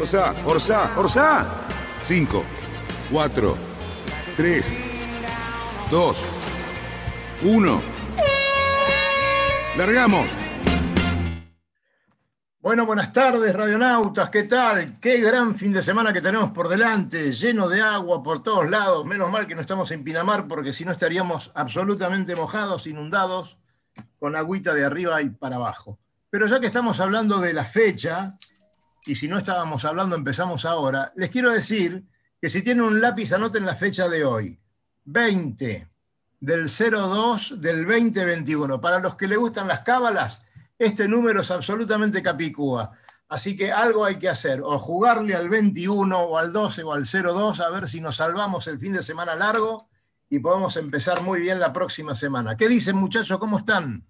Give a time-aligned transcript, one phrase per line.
[0.00, 1.46] Orsá, Orsá, Orsá.
[2.00, 2.42] 5,
[3.12, 3.56] 4,
[4.34, 4.76] 3,
[5.90, 6.26] 2,
[7.42, 7.80] 1.
[9.76, 10.34] Largamos.
[12.60, 14.98] Bueno, buenas tardes, radionautas, ¿qué tal?
[14.98, 19.04] Qué gran fin de semana que tenemos por delante, lleno de agua por todos lados.
[19.04, 23.58] Menos mal que no estamos en Pinamar, porque si no estaríamos absolutamente mojados, inundados,
[24.18, 25.98] con agüita de arriba y para abajo.
[26.30, 28.38] Pero ya que estamos hablando de la fecha,
[29.06, 32.04] y si no estábamos hablando, empezamos ahora, les quiero decir
[32.40, 34.58] que si tienen un lápiz, anoten la fecha de hoy.
[35.04, 35.88] 20
[36.40, 38.80] del 02 del 2021.
[38.80, 40.44] Para los que les gustan las cábalas,
[40.78, 42.92] este número es absolutamente capicúa.
[43.28, 47.04] Así que algo hay que hacer, o jugarle al 21 o al 12 o al
[47.04, 49.88] 02 a ver si nos salvamos el fin de semana largo
[50.28, 52.56] y podemos empezar muy bien la próxima semana.
[52.56, 53.38] ¿Qué dicen muchachos?
[53.38, 54.04] ¿Cómo están?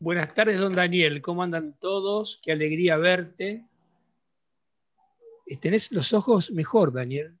[0.00, 1.20] Buenas tardes, don Daniel.
[1.20, 2.40] ¿Cómo andan todos?
[2.44, 3.64] Qué alegría verte.
[5.60, 7.36] Tenés los ojos mejor, Daniel.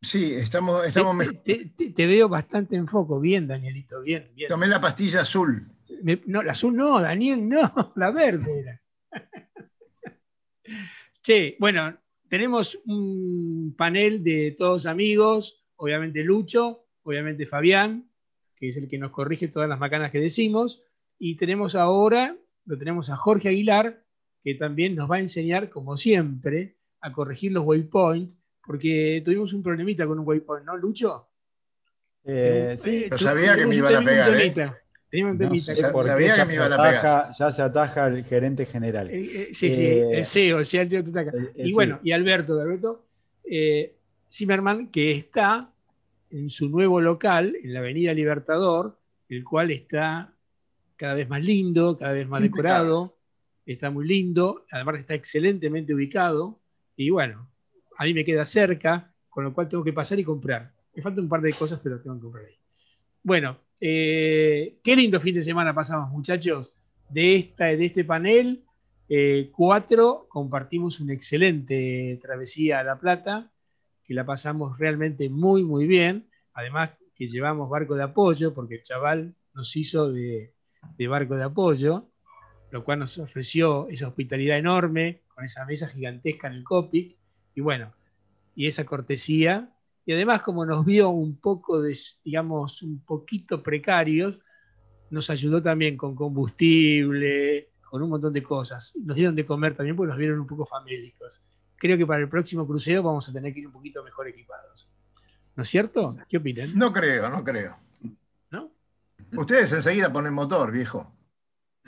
[0.00, 1.42] Sí, estamos, estamos te, mejor.
[1.42, 3.20] Te, te, te, veo bastante en foco.
[3.20, 4.48] Bien, Danielito, bien, bien.
[4.48, 5.68] Tomé la pastilla azul.
[6.02, 8.82] Me, no, la azul no, Daniel, no, la verde era.
[11.22, 11.94] che, bueno,
[12.28, 18.10] tenemos un panel de todos amigos, obviamente Lucho, obviamente Fabián,
[18.56, 20.82] que es el que nos corrige todas las macanas que decimos,
[21.18, 24.02] y tenemos ahora, lo tenemos a Jorge Aguilar,
[24.42, 29.62] que también nos va a enseñar, como siempre, a corregir los waypoints, porque tuvimos un
[29.62, 31.28] problemita con un waypoint, ¿no, Lucho?
[32.24, 34.40] Eh, sí, yo sabía que me iban a pegar.
[34.40, 34.72] ¿eh?
[35.10, 35.72] Tenía un temita.
[35.72, 37.32] No sé sabía que me iban a pegar.
[37.38, 39.08] Ya se ataja el gerente general.
[39.10, 41.32] Eh, eh, sí, sí, el CEO, sí, el tío te ataca.
[41.56, 43.06] y bueno, y Alberto, Alberto
[43.44, 43.96] eh,
[44.30, 45.72] Zimmerman, que está
[46.30, 48.98] en su nuevo local, en la Avenida Libertador,
[49.30, 50.34] el cual está
[50.98, 53.16] cada vez más lindo, cada vez más decorado,
[53.64, 56.60] está muy lindo, además está excelentemente ubicado,
[56.96, 57.48] y bueno,
[57.96, 60.72] a mí me queda cerca, con lo cual tengo que pasar y comprar.
[60.94, 62.56] Me faltan un par de cosas, pero tengo que comprar ahí.
[63.22, 66.72] Bueno, eh, qué lindo fin de semana pasamos, muchachos.
[67.08, 68.64] De, esta, de este panel,
[69.08, 73.52] eh, cuatro compartimos una excelente travesía a La Plata,
[74.04, 76.28] que la pasamos realmente muy, muy bien.
[76.54, 80.52] Además, que llevamos barco de apoyo, porque el chaval nos hizo de,
[80.96, 82.08] de barco de apoyo,
[82.70, 87.16] lo cual nos ofreció esa hospitalidad enorme, con esa mesa gigantesca en el Copic,
[87.54, 87.92] y bueno,
[88.54, 89.72] y esa cortesía
[90.08, 91.94] y además como nos vio un poco, de,
[92.24, 94.38] digamos, un poquito precarios,
[95.10, 98.94] nos ayudó también con combustible, con un montón de cosas.
[99.04, 101.42] Nos dieron de comer también porque nos vieron un poco famélicos.
[101.76, 104.88] Creo que para el próximo cruceo vamos a tener que ir un poquito mejor equipados.
[105.54, 106.16] ¿No es cierto?
[106.26, 106.74] ¿Qué opinan?
[106.74, 107.76] No creo, no creo.
[109.32, 111.12] Ustedes enseguida ponen motor, viejo.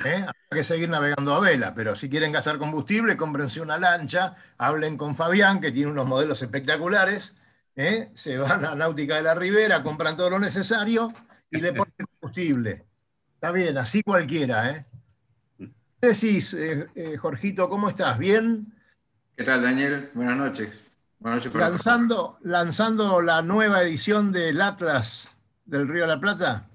[0.05, 0.25] ¿Eh?
[0.27, 4.97] Hay que seguir navegando a vela, pero si quieren gastar combustible, cómprense una lancha, hablen
[4.97, 7.37] con Fabián, que tiene unos modelos espectaculares,
[7.77, 8.11] ¿eh?
[8.15, 11.13] se van a Náutica de la Ribera, compran todo lo necesario
[11.51, 12.87] y le ponen combustible.
[13.35, 14.71] Está bien, así cualquiera.
[14.71, 14.87] ¿eh?
[15.59, 17.69] ¿Qué decís, eh, eh, Jorgito?
[17.69, 18.19] ¿Cómo estás?
[18.19, 18.73] ¿Bien?
[19.37, 20.11] ¿Qué tal, Daniel?
[20.15, 20.71] Buenas noches.
[21.19, 25.35] Buenas noches lanzando, lanzando la nueva edición del Atlas
[25.67, 26.70] del Río de la Plata.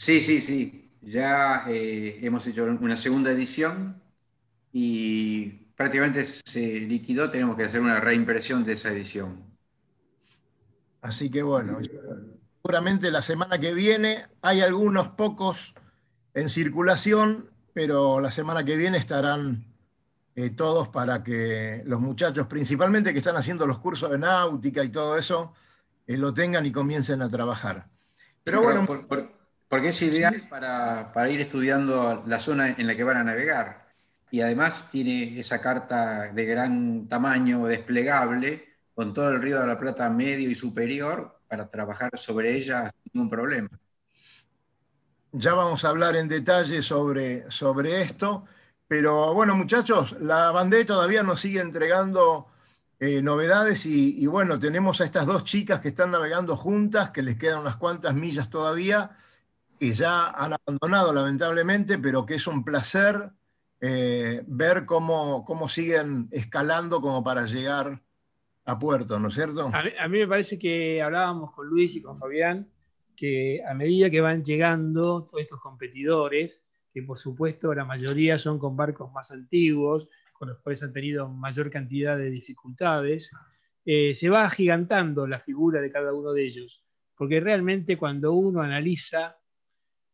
[0.00, 0.90] Sí, sí, sí.
[1.02, 4.00] Ya eh, hemos hecho una segunda edición
[4.72, 7.28] y prácticamente se liquidó.
[7.28, 9.44] Tenemos que hacer una reimpresión de esa edición.
[11.02, 11.80] Así que bueno,
[12.62, 15.74] seguramente la semana que viene hay algunos pocos
[16.32, 19.66] en circulación, pero la semana que viene estarán
[20.34, 24.88] eh, todos para que los muchachos, principalmente que están haciendo los cursos de náutica y
[24.88, 25.52] todo eso,
[26.06, 27.86] eh, lo tengan y comiencen a trabajar.
[28.42, 29.39] Pero bueno, por, por,
[29.70, 33.86] porque es ideal para, para ir estudiando la zona en la que van a navegar.
[34.32, 39.78] Y además tiene esa carta de gran tamaño desplegable con todo el Río de la
[39.78, 43.68] Plata medio y superior para trabajar sobre ella sin ningún problema.
[45.30, 48.46] Ya vamos a hablar en detalle sobre, sobre esto,
[48.88, 52.48] pero bueno muchachos, la Bandé todavía nos sigue entregando
[52.98, 57.22] eh, novedades y, y, bueno, tenemos a estas dos chicas que están navegando juntas, que
[57.22, 59.12] les quedan unas cuantas millas todavía,
[59.80, 63.30] que ya han abandonado lamentablemente, pero que es un placer
[63.80, 68.02] eh, ver cómo, cómo siguen escalando como para llegar
[68.66, 69.70] a puerto, ¿no es cierto?
[69.72, 72.70] A mí, me parece que hablábamos con Luis y con Fabián
[73.16, 76.62] que a medida que van llegando todos estos competidores,
[76.92, 81.26] que por supuesto la mayoría son con barcos más antiguos, con los cuales han tenido
[81.30, 83.30] mayor cantidad de dificultades,
[83.86, 86.84] eh, se va agigantando la figura de cada uno de ellos,
[87.14, 89.39] porque realmente cuando uno analiza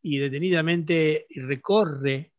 [0.09, 2.31] y detenidamente recorre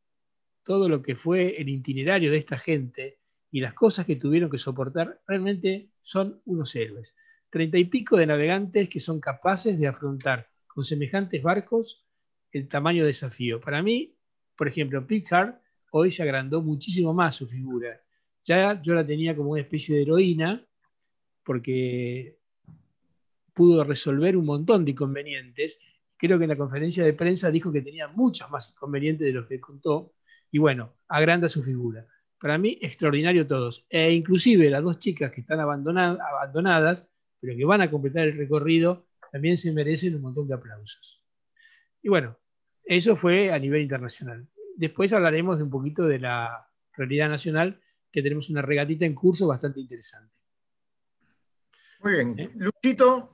[0.63, 3.19] todo lo que fue el itinerario de esta gente
[3.51, 7.13] y las cosas que tuvieron que soportar, realmente son unos héroes.
[7.49, 12.05] Treinta y pico de navegantes que son capaces de afrontar con semejantes barcos
[12.53, 13.59] el tamaño de desafío.
[13.59, 14.15] Para mí,
[14.55, 15.55] por ejemplo, Picard
[15.91, 17.99] hoy se agrandó muchísimo más su figura.
[18.45, 20.65] Ya yo la tenía como una especie de heroína
[21.43, 22.37] porque
[23.53, 25.81] pudo resolver un montón de inconvenientes.
[26.17, 29.47] Creo que en la conferencia de prensa dijo que tenía muchos más inconvenientes de los
[29.47, 30.13] que contó.
[30.51, 32.07] Y bueno, agranda su figura.
[32.39, 33.85] Para mí, extraordinario todos.
[33.89, 37.09] E inclusive las dos chicas que están abandonadas,
[37.39, 41.23] pero que van a completar el recorrido, también se merecen un montón de aplausos.
[42.01, 42.37] Y bueno,
[42.83, 44.47] eso fue a nivel internacional.
[44.75, 47.81] Después hablaremos de un poquito de la realidad nacional,
[48.11, 50.33] que tenemos una regatita en curso bastante interesante.
[51.99, 52.39] Muy bien.
[52.39, 52.49] ¿Eh?
[52.55, 53.33] Luchito.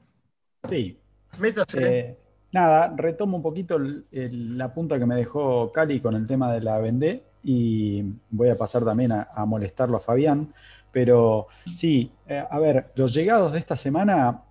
[0.68, 1.00] Sí.
[1.40, 2.00] Métase.
[2.00, 2.18] Eh,
[2.54, 3.78] nada, retomo un poquito
[4.12, 8.56] la punta que me dejó Cali con el tema de la Vendée y voy a
[8.56, 10.54] pasar también a, molestarlo a Fabián.
[10.92, 14.44] Pero sí, eh, a ver, los llegados de esta semana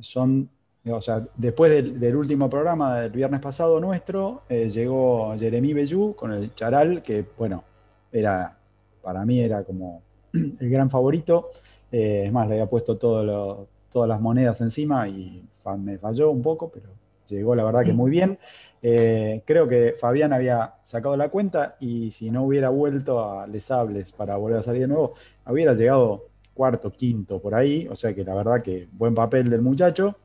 [0.00, 0.50] son,
[0.90, 1.70] o sea, después
[2.00, 7.64] del, último programa del viernes pasado nuestro, llegó Jeremy Bellú con el Charal, que bueno,
[8.12, 8.56] era,
[9.02, 10.02] para mí era como
[10.32, 11.50] el gran favorito.
[11.90, 15.42] Eh, es más, le había puesto todas las monedas encima y
[15.76, 16.88] me falló un poco, pero
[17.28, 18.38] llegó la verdad que muy bien.
[18.80, 23.64] Eh, creo que Fabián había sacado la cuenta y si no hubiera vuelto a Les
[23.64, 25.14] Sables para volver a salir de nuevo,
[25.46, 27.86] hubiera llegado cuarto, quinto por ahí.
[27.90, 30.16] O sea que la verdad que buen papel del muchacho.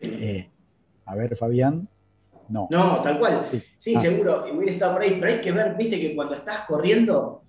[0.00, 0.48] Eh,
[1.06, 1.88] a ver, Fabián.
[2.48, 2.66] No.
[2.70, 3.44] No, tal cual.
[3.78, 4.00] Sí, ah.
[4.00, 5.16] seguro, hubiera estado por ahí.
[5.20, 7.40] Pero hay que ver, viste, que cuando estás corriendo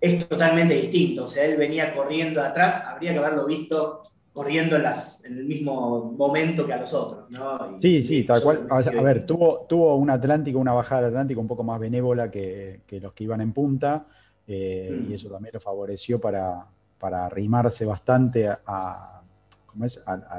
[0.00, 1.24] es totalmente distinto.
[1.24, 4.02] O sea, él venía corriendo atrás, habría que haberlo visto
[4.34, 7.30] corriendo en, las, en el mismo momento que a los otros.
[7.30, 7.78] ¿no?
[7.78, 8.66] sí, sí, tal cual.
[8.68, 12.80] A, ver, tuvo, tuvo un Atlántico, una bajada del Atlántico un poco más benévola que,
[13.00, 14.06] los que iban en punta,
[14.48, 15.14] eh, y mm.
[15.14, 16.66] eso también lo favoreció para,
[16.98, 19.22] para arrimarse bastante a,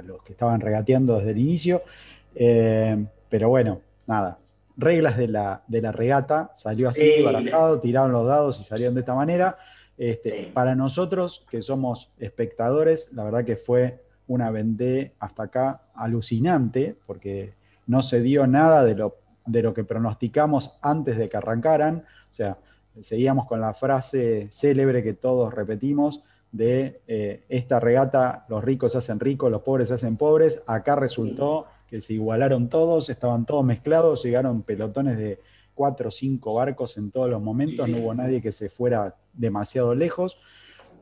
[0.03, 1.81] los que estaban regateando desde el inicio.
[2.36, 4.38] Eh, pero bueno, nada,
[4.75, 9.00] reglas de la, de la regata, salió así, barajado, tiraron los dados y salieron de
[9.00, 9.57] esta manera.
[9.97, 16.95] Este, Para nosotros, que somos espectadores, la verdad que fue una vendé hasta acá alucinante,
[17.06, 17.53] porque
[17.88, 22.03] no se dio nada de lo, de lo que pronosticamos antes de que arrancaran.
[22.31, 22.58] O sea,
[23.01, 29.00] seguíamos con la frase célebre que todos repetimos de eh, esta regata, los ricos se
[29.00, 30.63] hacen ricos, los pobres se hacen pobres.
[30.67, 35.39] Acá resultó que se igualaron todos, estaban todos mezclados, llegaron pelotones de
[35.75, 39.94] cuatro o cinco barcos en todos los momentos, no hubo nadie que se fuera demasiado
[39.94, 40.39] lejos.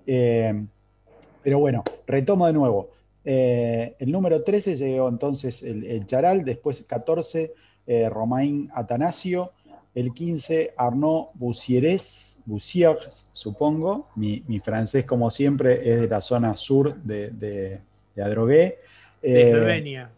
[0.06, 0.66] Eh,
[1.42, 2.90] pero bueno, retomo de nuevo.
[3.24, 7.54] Eh, el número 13 llegó entonces el, Charal, después 14
[7.86, 9.52] eh, Romain Atanasio,
[9.96, 16.96] el 15 Arnaud Boussieres, Boussiers, supongo, mi, francés como siempre es de la zona sur
[16.96, 17.80] de, de,
[18.16, 18.80] de Adrogué.
[19.22, 20.10] De Eslovenia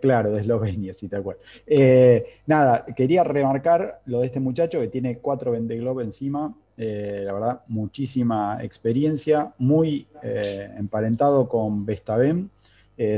[0.00, 1.36] claro, de Eslovenia, sí, tal cual.
[1.66, 6.54] Eh, nada, quería remarcar lo de este muchacho que tiene cuatro Vendeglobe encima.
[6.76, 12.48] Eh, la verdad, muchísima experiencia, muy eh, emparentado con Vestavem.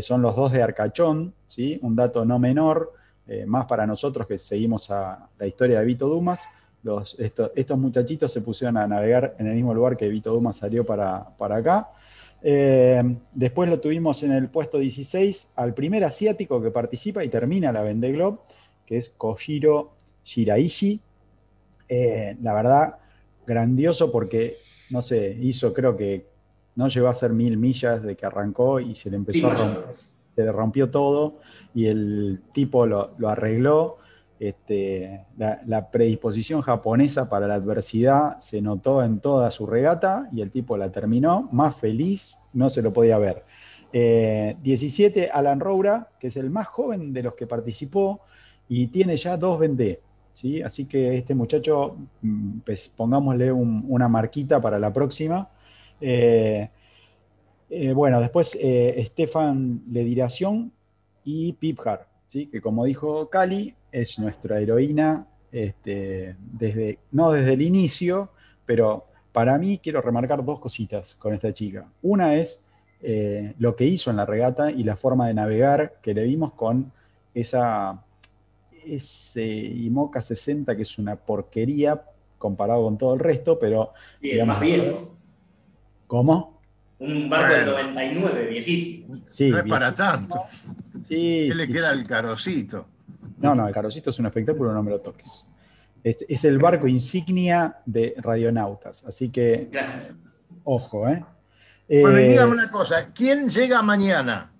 [0.00, 1.78] son los dos de Arcachón, ¿sí?
[1.82, 2.92] un dato no menor,
[3.46, 6.48] más para nosotros que seguimos a la historia de Vito Dumas.
[6.82, 10.86] Los, estos muchachitos se pusieron a navegar en el mismo lugar que Vito Dumas salió
[10.86, 11.88] para, para acá.
[12.42, 13.02] Eh,
[13.32, 17.82] después lo tuvimos en el puesto 16 al primer asiático que participa y termina la
[17.82, 18.38] Vendée Globe,
[18.84, 19.92] que es Kojiro
[20.24, 21.00] Shiraishi.
[21.88, 22.96] Eh, la verdad,
[23.46, 24.58] grandioso porque,
[24.90, 26.26] no sé, hizo creo que
[26.74, 29.84] no llegó a ser mil millas de que arrancó y se le empezó a romper,
[30.34, 31.38] se le rompió todo
[31.74, 33.98] y el tipo lo, lo arregló
[34.38, 40.50] este, la, predisposición japonesa para la adversidad se notó en toda su regata y el
[40.50, 43.44] tipo la terminó, más feliz no se lo podía ver.
[43.92, 48.20] 17, eh, Alan Roura, que es el más joven de los que participó
[48.68, 50.00] y tiene ya dos Vendée.
[50.34, 50.60] ¿sí?
[50.60, 55.48] Así que este muchacho, mm, pues, pongámosle una marquita para la próxima.
[55.98, 56.68] Eh,
[57.70, 60.72] eh, bueno, después Stefan Lediración
[61.24, 62.48] y Pipjar, ¿sí?
[62.48, 68.30] que como dijo Cali, es nuestra heroína este, desde, no desde el inicio,
[68.66, 71.86] pero para mí quiero remarcar dos cositas con esta chica.
[72.02, 72.66] Una es
[73.00, 76.52] eh, lo que hizo en la regata y la forma de navegar que le vimos
[76.52, 76.92] con
[77.32, 78.02] esa,
[78.84, 82.02] ese IMOCA 60, que es una porquería
[82.36, 83.94] comparado con todo el resto, pero...
[84.20, 85.16] Y más viejo.
[86.06, 86.60] ¿Cómo?
[86.98, 89.16] Un barco del 99, viejísimo.
[89.24, 90.42] Sí, no es para tanto.
[90.98, 92.88] Sí, ¿Qué le queda al carocito?
[93.38, 95.46] No, no, el carocito es un espectáculo, no me lo toques.
[96.02, 99.68] Es, el barco insignia de radionautas, así que
[100.62, 101.24] ojo, ¿eh?
[101.88, 104.52] Bueno, y eh, dígame una cosa, ¿quién llega mañana?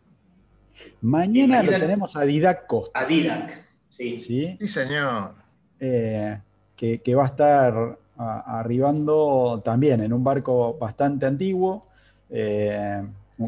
[1.01, 2.99] Mañana, lo tenemos a Didac Costa.
[2.99, 4.19] A Didac, sí.
[4.19, 5.35] Sí, señor.
[5.79, 6.39] Eh,
[6.77, 11.87] que, va a estar arribando también en un barco bastante antiguo,
[12.31, 13.03] eh,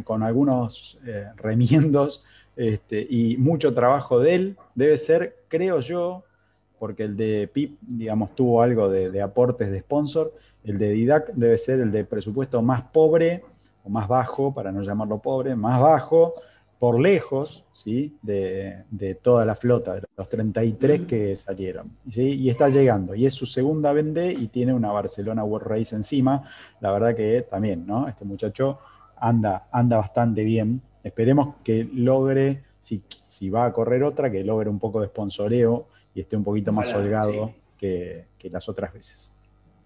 [0.05, 0.99] con algunos
[1.37, 2.25] remiendos
[2.59, 4.57] este, y mucho trabajo de él.
[4.75, 6.25] Debe ser, creo yo,
[6.81, 10.35] porque el de PIP, digamos, tuvo algo de, aportes de sponsor.
[10.65, 13.45] El de Didac debe ser el de presupuesto más pobre,
[13.85, 16.35] o más bajo, para no llamarlo pobre, más bajo,
[16.81, 18.17] por lejos, ¿sí?
[18.23, 18.85] De,
[19.23, 21.93] toda la flota, de los 33 que salieron.
[22.13, 23.15] Y está llegando.
[23.15, 26.43] Y es su segunda vende y tiene una Barcelona World Race encima.
[26.81, 28.09] La verdad que también, ¿no?
[28.09, 28.81] Este muchacho
[29.17, 30.83] anda, anda bastante bien.
[31.09, 35.89] Esperemos que logre, si, si va a correr otra, que logre un poco de sponsoreo
[36.15, 39.33] y esté un poquito más holgado que, las otras veces.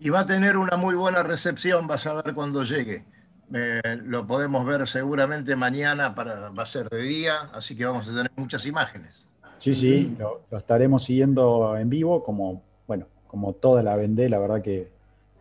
[0.01, 3.05] Y va a tener una muy buena recepción, vas a ver cuando llegue.
[3.55, 8.09] Eh, lo podemos ver seguramente mañana, para, va a ser de día, así que vamos
[8.09, 9.29] a tener muchas imágenes.
[9.61, 14.61] Sí, sí, lo, estaremos siguiendo en vivo, como, bueno, como toda la Vendée, la verdad
[14.61, 14.91] que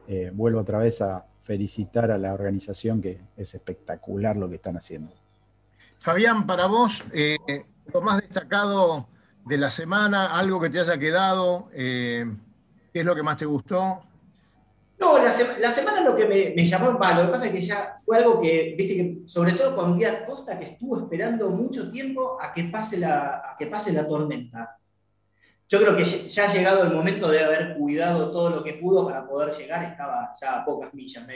[0.08, 4.78] eh, vuelvo otra vez a felicitar a la organización, que es espectacular lo que están
[4.78, 5.12] haciendo.
[6.02, 7.38] Fabián, para vos, eh,
[7.94, 9.08] lo más destacado
[9.46, 12.26] de la semana, algo que te haya quedado, eh,
[12.92, 14.02] ¿qué es lo que más te gustó?
[15.00, 18.18] No, la, semana lo que me, llamó, va, lo que pasa es que ya fue
[18.18, 22.52] algo que, viste que, sobre todo con Díaz Costa, que estuvo esperando mucho tiempo a
[22.52, 24.80] que pase la, que pase la tormenta.
[25.68, 29.06] Yo creo que ya ha llegado el momento de haber cuidado todo lo que pudo
[29.06, 31.28] para poder llegar, estaba ya a pocas millas.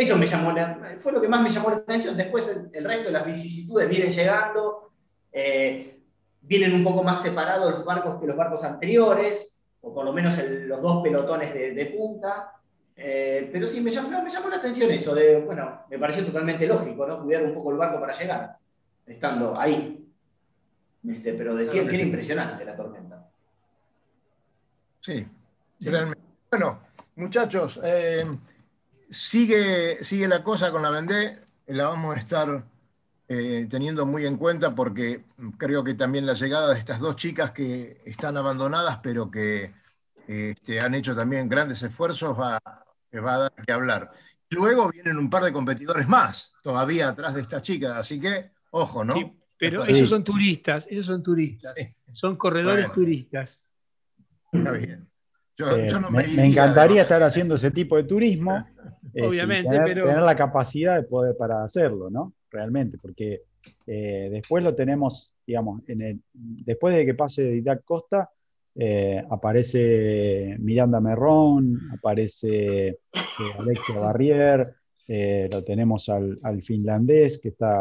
[0.00, 0.54] Eso me llamó,
[0.98, 2.16] fue lo que más me llamó la atención.
[2.16, 4.92] Después el, resto de las vicisitudes vienen llegando.
[5.32, 6.00] Eh,
[6.40, 10.36] vienen un poco más separados los barcos que los barcos anteriores, o por lo menos
[10.42, 12.52] los dos pelotones de, punta.
[12.96, 16.66] Eh, pero sí, me llamó, me llamó, la atención eso, de, bueno, me pareció totalmente
[16.66, 17.22] lógico, ¿no?
[17.22, 18.56] Cuidar un poco el barco para llegar,
[19.06, 20.06] estando ahí.
[21.08, 23.30] Este, pero decían que, era impresionante la tormenta.
[25.00, 25.26] Sí,
[25.80, 26.20] realmente.
[26.50, 26.80] Bueno,
[27.16, 28.24] muchachos, eh,
[29.10, 32.64] sigue, sigue la cosa con la Vendée, la vamos a estar
[33.28, 35.24] eh, teniendo muy en cuenta porque
[35.58, 39.72] creo que también la llegada de estas dos chicas que están abandonadas, pero que
[40.26, 42.60] este, han hecho también grandes esfuerzos, va,
[43.14, 44.10] va a dar que hablar.
[44.48, 49.04] Luego vienen un par de competidores más todavía atrás de estas chicas, así que ojo,
[49.04, 49.14] ¿no?
[49.56, 51.74] pero esos son turistas, esos son turistas,
[52.12, 53.66] son corredores turistas.
[54.52, 55.09] Está bien.
[55.60, 58.66] Eh, me, encantaría estar haciendo ese tipo de turismo.
[59.22, 60.06] Obviamente, este, pero.
[60.06, 62.34] Tener la capacidad de poder para hacerlo, ¿no?
[62.50, 63.42] realmente, porque
[63.86, 68.30] eh, después lo tenemos, digamos, en el, después de que pase Didac Costa,
[68.74, 72.98] eh, aparece Miranda Merrón, aparece eh,
[73.58, 74.74] Alexia Barrier,
[75.52, 77.72] lo tenemos al, finlandés que está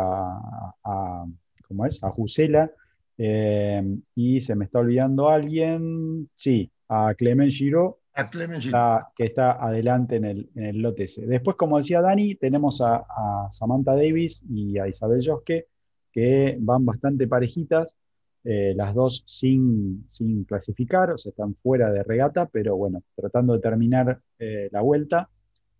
[0.83, 1.25] a,
[1.67, 2.03] ¿cómo es?
[2.03, 2.71] A Jusela,
[3.17, 7.93] y se me está olvidando alguien, sí, a Clement Giraud,
[9.15, 11.25] que está adelante en el, en lote ese.
[11.25, 13.05] Después, como decía Dani, tenemos a,
[13.51, 15.67] Samantha Davis y a Isabel Josque,
[16.11, 17.97] que van bastante parejitas,
[18.43, 23.53] eh, las dos sin, sin, clasificar, o sea, están fuera de regata, pero bueno, tratando
[23.53, 25.29] de terminar eh, la vuelta.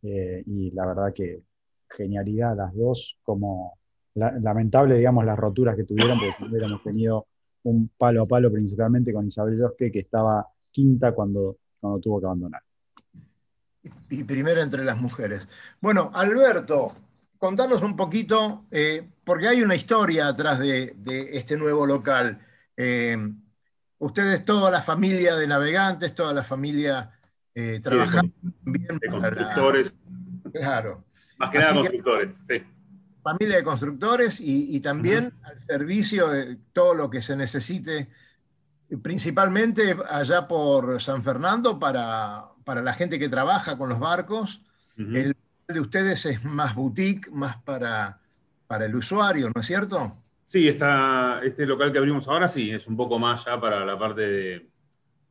[0.01, 1.41] Eh, y la verdad que
[1.89, 3.77] genialidad las dos, como
[4.13, 7.27] lamentable, digamos, las roturas que tuvieron, porque si hubiéramos tenido
[7.63, 12.25] un palo a palo principalmente con Isabel Josque, que estaba quinta cuando cuando tuvo que
[12.25, 12.63] abandonar.
[14.09, 15.47] Y primero entre las mujeres.
[15.79, 16.95] Bueno, Alberto,
[17.37, 20.95] contanos un poquito, eh, porque hay una historia atrás de,
[21.31, 22.39] este nuevo local.
[22.75, 23.17] Eh,
[23.99, 27.11] ustedes, toda la familia de navegantes, toda la familia
[27.55, 29.99] eh, trabajando bien de constructores.
[30.51, 31.05] Claro.
[31.37, 32.63] Más que nada constructores, sí.
[33.21, 38.09] Familia de constructores y, también al servicio de todo lo que se necesite
[38.97, 44.63] principalmente allá por San Fernando para, la gente que trabaja con los barcos.
[44.97, 45.35] El
[45.67, 48.19] de ustedes es más boutique, más para,
[48.67, 50.17] para el usuario, ¿no es cierto?
[50.43, 53.97] Sí, está, este local que abrimos ahora sí, es un poco más ya para la
[53.97, 54.67] parte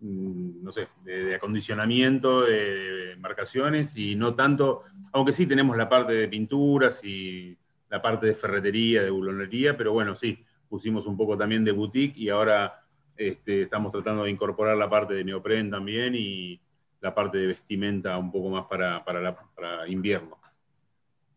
[0.00, 6.12] mm, no sé, de, acondicionamiento, de, embarcaciones y no tanto, aunque sí tenemos la parte
[6.12, 7.58] de pinturas y
[7.90, 12.16] la parte de ferretería, de bulonería, pero bueno, sí, pusimos un poco también de boutique
[12.16, 12.84] y ahora
[13.18, 16.58] este, estamos tratando de incorporar la parte de neopren también y
[17.00, 20.38] la parte de vestimenta un poco más para, para invierno.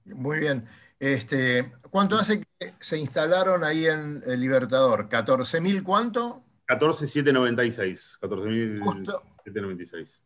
[0.06, 0.66] Muy bien.
[1.00, 5.10] Este, ¿Cuánto hace que se instalaron ahí en el Libertador?
[5.10, 6.44] ¿14.000 cuánto?
[6.68, 8.20] 14.796.
[8.22, 10.22] 14.796.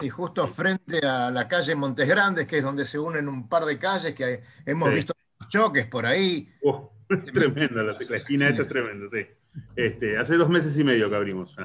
[0.00, 3.64] Sí, justo frente a la calle Montes Grandes, que es donde se unen un par
[3.64, 5.14] de calles que hemos visto
[5.48, 6.48] choques por ahí.
[6.62, 6.92] Oh,
[7.32, 9.26] tremenda, la, esquina esta es tremenda, sí.
[9.76, 11.56] Este, hace dos meses y medio que abrimos.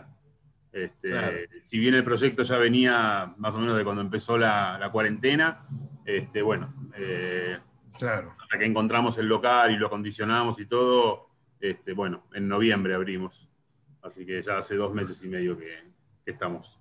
[0.71, 5.65] Este, Si bien el proyecto ya venía más o menos de cuando empezó la, cuarentena,
[6.05, 7.57] este, bueno, eh,
[7.97, 8.35] Claro.
[8.39, 11.29] Hasta que encontramos el local y lo acondicionamos y todo,
[11.59, 13.49] este, bueno, en noviembre abrimos.
[14.01, 15.87] Así que ya hace dos meses y medio que,
[16.25, 16.77] estamos.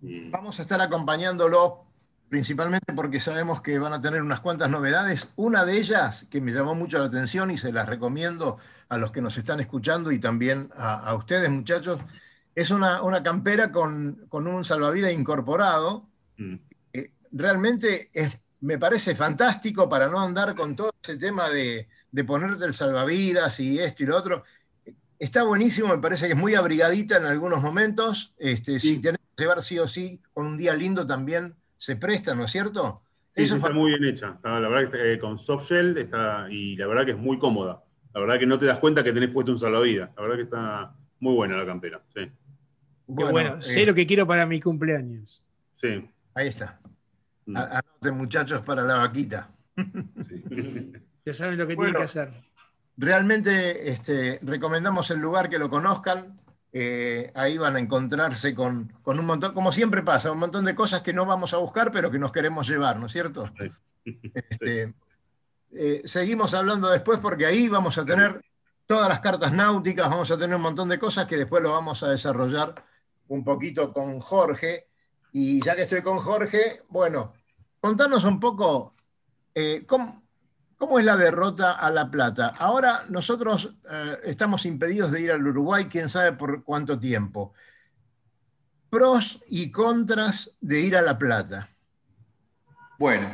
[0.00, 1.84] Vamos a estar acompañándolo
[2.32, 5.28] principalmente porque sabemos que van a tener unas cuantas novedades.
[5.36, 8.56] Una de ellas que me llamó mucho la atención y se las recomiendo
[8.88, 12.00] a los que nos están escuchando y también a, ustedes, muchachos,
[12.54, 16.08] es una, campera con, un salvavidas incorporado.
[16.38, 16.54] Mm.
[17.32, 21.86] realmente es me parece fantástico para no andar con todo ese tema de,
[22.26, 24.44] ponerte el salvavidas y esto y lo otro.
[25.18, 28.32] Está buenísimo, me parece que es muy abrigadita en algunos momentos.
[28.38, 32.32] Este, Si tenés que llevar sí o sí con un día lindo también se presta,
[32.32, 33.02] ¿no es cierto?
[33.32, 34.38] Sí, está muy bien hecha.
[34.44, 37.82] la verdad que eh, con soft shell está, y la verdad que es muy cómoda.
[38.14, 40.10] La verdad que no te das cuenta que tenés puesto un salvavidas.
[40.14, 42.00] La verdad que está muy buena la campera.
[42.14, 42.30] Sí.
[43.08, 45.42] Bueno, sé eh, lo que quiero para mi cumpleaños.
[45.74, 46.08] Sí.
[46.34, 46.78] Ahí está.
[47.46, 47.56] Mm.
[47.56, 49.50] Anoten, muchachos, para la vaquita.
[51.26, 52.30] ya saben lo que tienen que hacer.
[52.96, 56.38] Realmente este, recomendamos el lugar que lo conozcan.
[56.72, 61.02] Eh, ahí van a encontrarse con, un montón, como siempre pasa, un montón de cosas
[61.02, 63.50] que no vamos a buscar, pero que nos queremos llevar, ¿no es cierto?
[64.04, 64.94] Este,
[65.70, 68.42] eh, seguimos hablando después porque ahí vamos a tener
[68.86, 72.02] todas las cartas náuticas, vamos a tener un montón de cosas que después lo vamos
[72.02, 72.74] a desarrollar
[73.28, 74.88] un poquito con Jorge.
[75.32, 77.32] Y ya que estoy con Jorge, bueno,
[77.80, 78.94] contanos un poco
[79.54, 80.21] eh, ¿cómo,
[80.98, 82.54] es la derrota a La Plata.
[82.58, 87.52] Ahora nosotros eh, estamos impedidos de ir al Uruguay, quién sabe por cuánto tiempo.
[88.90, 91.68] Pros y contras de ir a La Plata.
[92.98, 93.32] Bueno,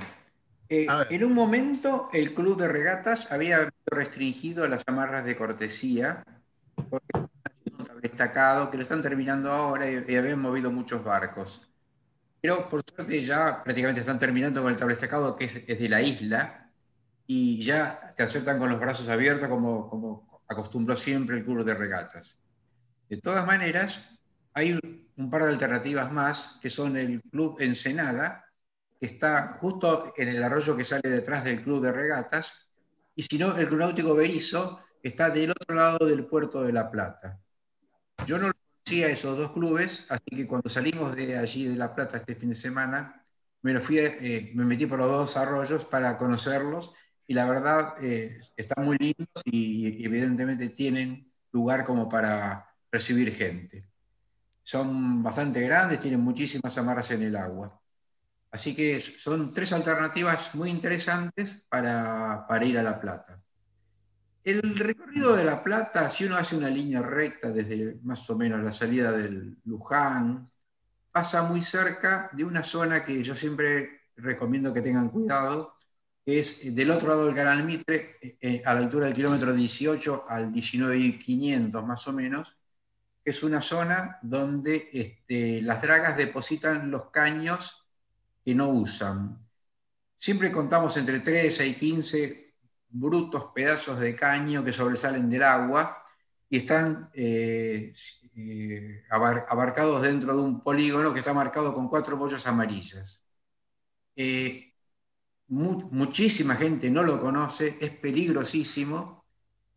[0.69, 6.23] eh, en un momento el club de regatas había restringido las amarras de cortesía
[6.89, 7.07] porque
[8.01, 11.69] destacado que lo están terminando ahora y habían movido muchos barcos.
[12.41, 16.68] Pero por suerte ya prácticamente están terminando con el tablestacado que es, de la isla
[17.31, 21.75] y ya te aceptan con los brazos abiertos como, como acostumbró siempre el club de
[21.75, 22.39] regatas.
[23.09, 24.19] De todas maneras,
[24.55, 24.73] hay
[25.17, 28.47] un par de alternativas más que son el club Ensenada,
[28.99, 32.69] que está justo en el arroyo que sale detrás del club de regatas,
[33.15, 36.73] y si no, el Club Náutico Berizo, que está del otro lado del puerto de
[36.73, 37.39] La Plata.
[38.27, 42.17] Yo no a esos dos clubes, así que cuando salimos de allí de La Plata
[42.17, 43.23] este fin de semana,
[43.61, 46.95] me, lo fui, eh, me metí por los dos arroyos para conocerlos
[47.29, 53.87] y la verdad eh, están muy lindos y, evidentemente tienen lugar como para recibir gente.
[54.63, 57.79] Son bastante grandes, tienen muchísimas amarras en el agua.
[58.51, 63.39] Así que son tres alternativas muy interesantes para, para ir a La Plata.
[64.43, 68.65] El recorrido de La Plata, si uno hace una línea recta desde más o menos
[68.65, 70.51] la salida del Luján,
[71.13, 75.78] pasa muy cerca de una zona que yo siempre recomiendo que tengan cuidado,
[76.37, 80.27] es del otro lado del Canal Mitre, eh, eh, a la altura del kilómetro 18
[80.29, 82.57] al 19.500 más o menos,
[83.25, 87.87] es una zona donde este, las dragas depositan los caños
[88.45, 89.39] que no usan.
[90.17, 92.55] Siempre contamos entre 13 y 15
[92.89, 96.03] brutos pedazos de caño que sobresalen del agua
[96.51, 97.93] y están eh,
[98.37, 103.23] eh, abarcados dentro de un polígono que está marcado con cuatro bollas amarillas.
[104.17, 104.68] Eh,
[105.49, 109.25] muchísima gente no lo conoce, es peligrosísimo,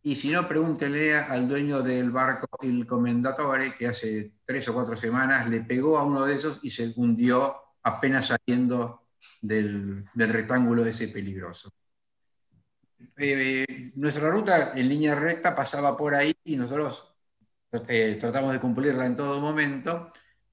[0.04, 4.98] y si no, pregúntele al dueño del barco, el Comendatore, que hace tres o cuatro
[4.98, 9.04] semanas le pegó a uno de esos y se hundió apenas saliendo
[9.42, 11.72] del, del rectángulo ese peligroso.
[13.18, 17.16] Eh, nuestra ruta en línea recta pasaba por ahí y nosotros
[17.88, 20.12] eh, tratamos de cumplirla en todo momento,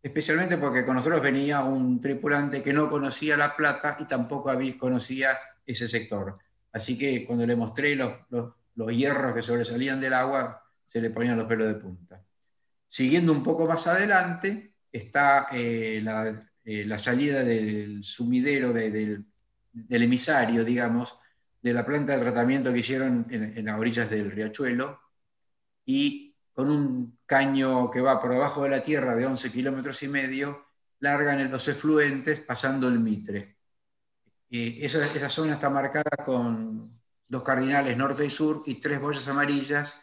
[0.09, 5.39] especialmente porque con nosotros venía un tripulante que no conocía La Plata y tampoco conocía
[5.65, 6.39] ese sector.
[6.73, 11.37] Así que cuando le mostré los, los, hierros que sobresalían del agua, se le ponían
[11.37, 12.23] los pelos de punta.
[12.87, 19.25] Siguiendo un poco más adelante, está eh, la, salida del sumidero del,
[19.91, 21.19] emisario, digamos,
[21.61, 25.01] de la planta de tratamiento que hicieron en, las orillas del riachuelo
[25.85, 26.28] y
[26.59, 30.67] con un caño que va por debajo de la tierra de 11 kilómetros y medio,
[30.99, 33.59] largan los efluentes pasando el Mitre.
[34.51, 40.03] esa, esa zona está marcada con dos cardinales norte y sur y tres boyas amarillas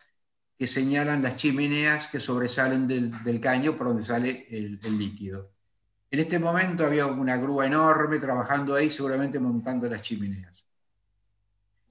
[0.57, 5.51] que señalan las chimeneas que sobresalen del, caño por donde sale el, líquido.
[6.09, 10.65] En este momento había una grúa enorme trabajando ahí, seguramente montando las chimeneas.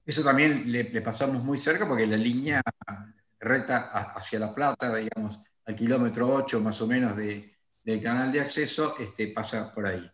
[0.03, 2.63] Eso también le, pasamos muy cerca porque la línea
[3.45, 8.95] recta hacia La Plata, digamos, al kilómetro 8 más o menos del canal de acceso,
[8.99, 10.09] este, pasa por ahí.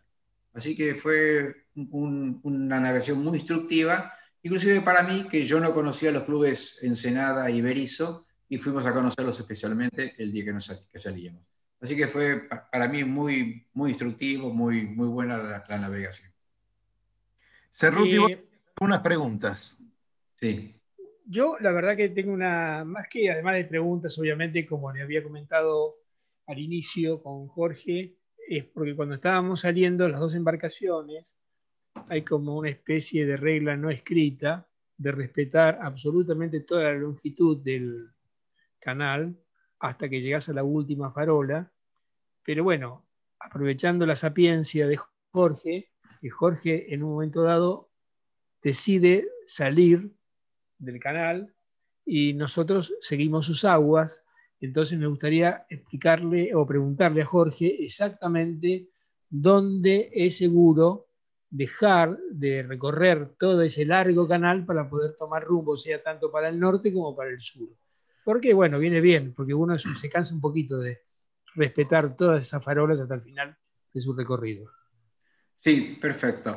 [0.54, 6.24] Así que fue una navegación muy instructiva, inclusive para mí, que yo no conocía los
[6.24, 11.42] clubes Ensenada y Berizo, y fuimos a conocerlos especialmente el día que, nos, que salíamos.
[11.80, 16.30] Así que fue para mí muy, muy instructivo, muy, muy buena la, navegación.
[17.74, 18.46] Cerruti, eh,
[18.78, 19.76] unas preguntas.
[20.36, 20.81] Sí.
[21.32, 25.22] Yo la verdad que tengo una, más que además de preguntas, obviamente, como le había
[25.22, 25.96] comentado
[26.46, 28.18] al inicio con Jorge,
[28.48, 31.38] es porque cuando estábamos saliendo las dos embarcaciones,
[32.08, 34.68] hay como una especie de regla no escrita
[34.98, 38.10] de respetar absolutamente toda la longitud del,
[38.82, 39.38] canal
[39.78, 41.72] hasta que llegas a la última farola.
[42.44, 43.06] Pero bueno,
[43.38, 44.98] aprovechando la sapiencia de
[45.30, 45.90] Jorge,
[46.20, 47.90] que Jorge en un momento dado
[48.60, 50.12] decide salir
[50.82, 51.54] del canal
[52.04, 54.26] y nosotros seguimos sus aguas.
[54.60, 58.88] Entonces me gustaría explicarle o preguntarle a Jorge exactamente
[59.28, 61.06] dónde es seguro
[61.48, 66.58] dejar de recorrer todo ese largo canal para poder tomar rumbo, sea tanto para el
[66.58, 67.68] norte como para el sur.
[68.24, 71.00] Porque, bueno, viene bien, porque uno se cansa un poquito de
[71.54, 73.56] respetar todas esas farolas hasta el final
[73.92, 74.70] de su recorrido.
[75.58, 76.56] Sí, perfecto.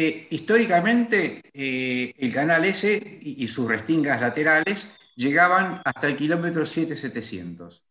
[0.00, 7.82] Eh, históricamente, eh, el canal S y, sus restingas laterales llegaban hasta el kilómetro 7700.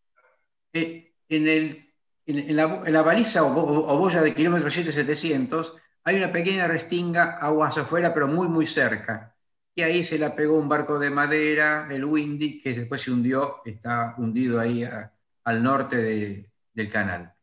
[0.72, 1.92] Eh, en, el,
[2.24, 8.26] en, la, baliza o, boya de kilómetro 7700 hay una pequeña restinga aguas afuera, pero
[8.26, 9.36] muy, muy cerca
[9.74, 13.60] y ahí se la pegó un barco de madera, el Windy, que después se hundió,
[13.66, 14.82] está hundido ahí
[15.44, 17.34] al norte del canal.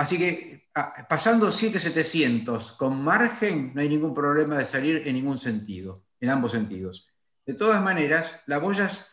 [0.00, 0.70] Así que
[1.10, 6.52] pasando 7700 con margen, no hay ningún problema de salir en ningún sentido, en ambos
[6.52, 7.06] sentidos.
[7.44, 9.12] De todas maneras, las boyas,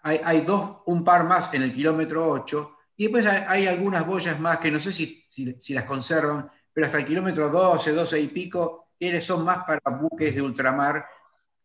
[0.00, 4.58] hay, dos, un par más en el kilómetro 8, y después hay, algunas boyas más
[4.58, 8.92] que no sé si, si, las conservan, pero hasta el kilómetro 12, 12 y pico,
[9.20, 11.04] son más para buques de ultramar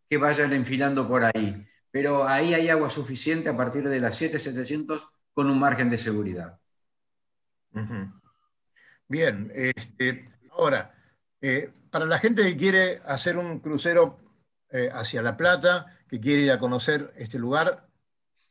[0.09, 1.63] que vayan enfilando por ahí.
[1.91, 6.59] Pero ahí hay agua suficiente a partir de las 7700 con un margen de seguridad.
[9.07, 10.95] Bien, este, ahora,
[11.41, 14.17] eh, para la gente que quiere hacer un crucero
[14.69, 17.89] eh, hacia La Plata, que quiere ir a conocer este lugar,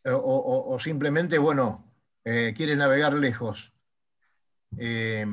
[0.04, 1.88] eh, o, simplemente, bueno,
[2.22, 3.72] quiere navegar lejos,
[4.76, 5.26] ¿qué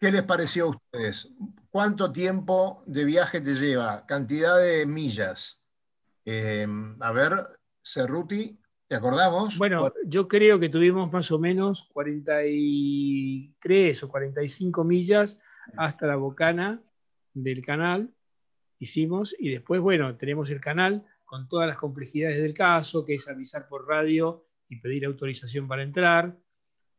[0.00, 1.30] les pareció a ustedes?
[1.68, 4.06] ¿Cuánto tiempo de viaje te lleva?
[4.06, 5.64] Cantidad de millas.
[7.00, 8.61] A ver, Cerruti,
[8.92, 9.56] ¿te acordamos?
[9.56, 15.40] Bueno, yo creo que tuvimos más o menos 43 o 45 millas
[15.78, 16.82] hasta la bocana
[17.32, 18.12] del canal.
[18.78, 23.26] Hicimos, y después, bueno, tenemos el canal con todas las complejidades del caso, que es
[23.28, 26.36] avisar por radio y pedir autorización para entrar,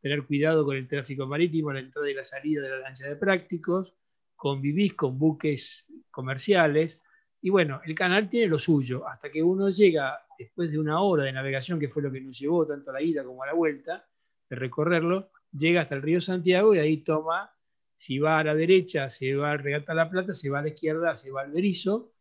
[0.00, 3.14] tener cuidado con el tráfico marítimo, la entrada y la salida de la lancha de
[3.14, 3.94] prácticos,
[4.34, 7.00] convivís con buques comerciales.
[7.40, 11.24] Y bueno, el canal tiene lo suyo, hasta que uno llega, después de una hora
[11.24, 13.54] de navegación, que fue lo que nos llevó tanto a la ida como a la
[13.54, 14.06] vuelta,
[14.48, 17.50] de recorrerlo, llega hasta el río Santiago y ahí toma,
[17.96, 20.68] si va a la derecha, se va al Regata La Plata, si va a la
[20.68, 22.12] izquierda, se va al Berizo.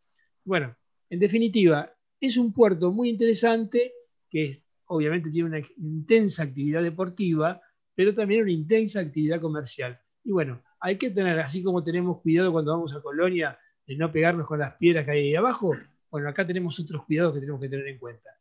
[0.43, 0.75] Bueno,
[1.09, 3.93] en definitiva, es un puerto muy interesante
[4.29, 7.61] que obviamente tiene una intensa actividad deportiva,
[7.95, 9.99] pero también una intensa actividad comercial.
[10.23, 14.11] Y bueno, hay que tener, así como tenemos cuidado cuando vamos a Colonia de no
[14.11, 15.75] pegarnos con las piedras que hay ahí abajo,
[16.13, 18.39] bueno, acá tenemos otros cuidados que tenemos que tener en cuenta.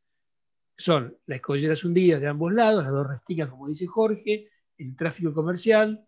[0.76, 5.32] Son las escolleras hundidas de ambos lados, las dos resticas, como dice Jorge, el tráfico
[5.32, 6.06] comercial,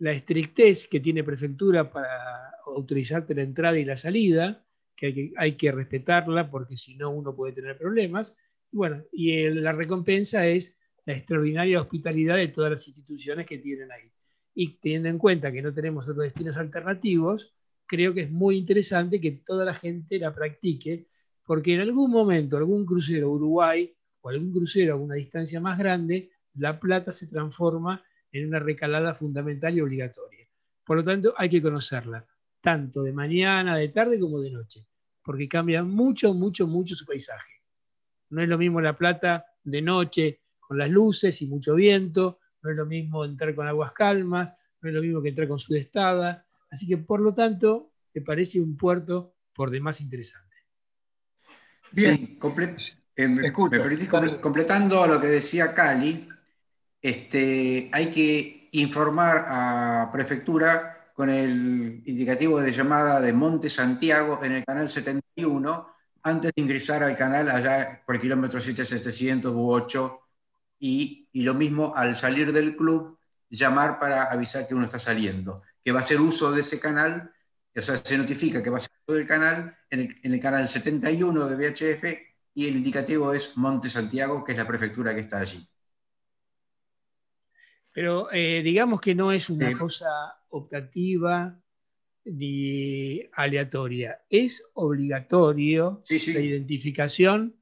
[0.00, 5.32] la estrictez que tiene prefectura para autorizarte la entrada y la salida, que hay que,
[5.36, 8.36] hay que respetarla porque si no uno puede tener problemas.
[8.72, 13.92] Y bueno, y la recompensa es la extraordinaria hospitalidad de todas las instituciones que tienen
[13.92, 14.10] ahí
[14.54, 17.54] y teniendo en cuenta que no tenemos otros destinos alternativos,
[17.90, 21.08] creo que es muy interesante que toda la gente la practique,
[21.42, 26.30] porque en algún momento algún crucero Uruguay o algún crucero a una distancia más grande,
[26.54, 28.00] La Plata se transforma
[28.30, 30.46] en una recalada fundamental y obligatoria.
[30.84, 32.24] Por lo tanto, hay que conocerla,
[32.60, 34.86] tanto de mañana, de tarde como de noche,
[35.20, 37.54] porque cambia mucho, mucho, mucho su paisaje.
[38.28, 42.70] No es lo mismo La Plata de noche con las luces y mucho viento, no
[42.70, 46.46] es lo mismo entrar con aguas calmas, no es lo mismo que entrar con sudestada.
[46.70, 50.56] Así que, por lo tanto, me parece un puerto por demás interesante.
[51.92, 52.38] Bien,
[53.16, 56.28] eh, me, completando a lo que decía Cali,
[57.02, 64.52] este, hay que informar a prefectura con el indicativo de llamada de Monte Santiago en
[64.52, 65.88] el canal 71
[66.22, 70.20] antes de ingresar al canal allá por el kilómetro 7700 u 8
[70.78, 73.18] y, y, lo mismo al salir del club
[73.50, 77.32] llamar para avisar que uno está saliendo, que va a hacer uso de ese canal,
[77.74, 80.40] o sea, se notifica que va a ser uso del canal en el, en el
[80.40, 82.04] canal 71 de VHF
[82.54, 85.66] y el indicativo es Monte Santiago, que es la prefectura que está allí.
[87.92, 90.08] Pero eh, digamos que no es una cosa
[90.50, 91.60] optativa
[92.24, 97.56] ni aleatoria, es obligatorio la identificación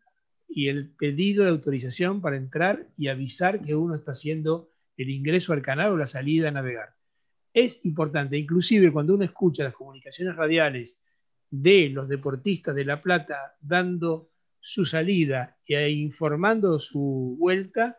[0.48, 5.52] y el pedido de autorización para entrar y avisar que uno está haciendo el ingreso
[5.52, 6.94] al canal o la salida a navegar.
[7.52, 11.00] Es importante, inclusive cuando uno escucha las comunicaciones radiales
[11.50, 14.30] de los deportistas de La Plata dando
[14.61, 17.98] su salida e informando su vuelta,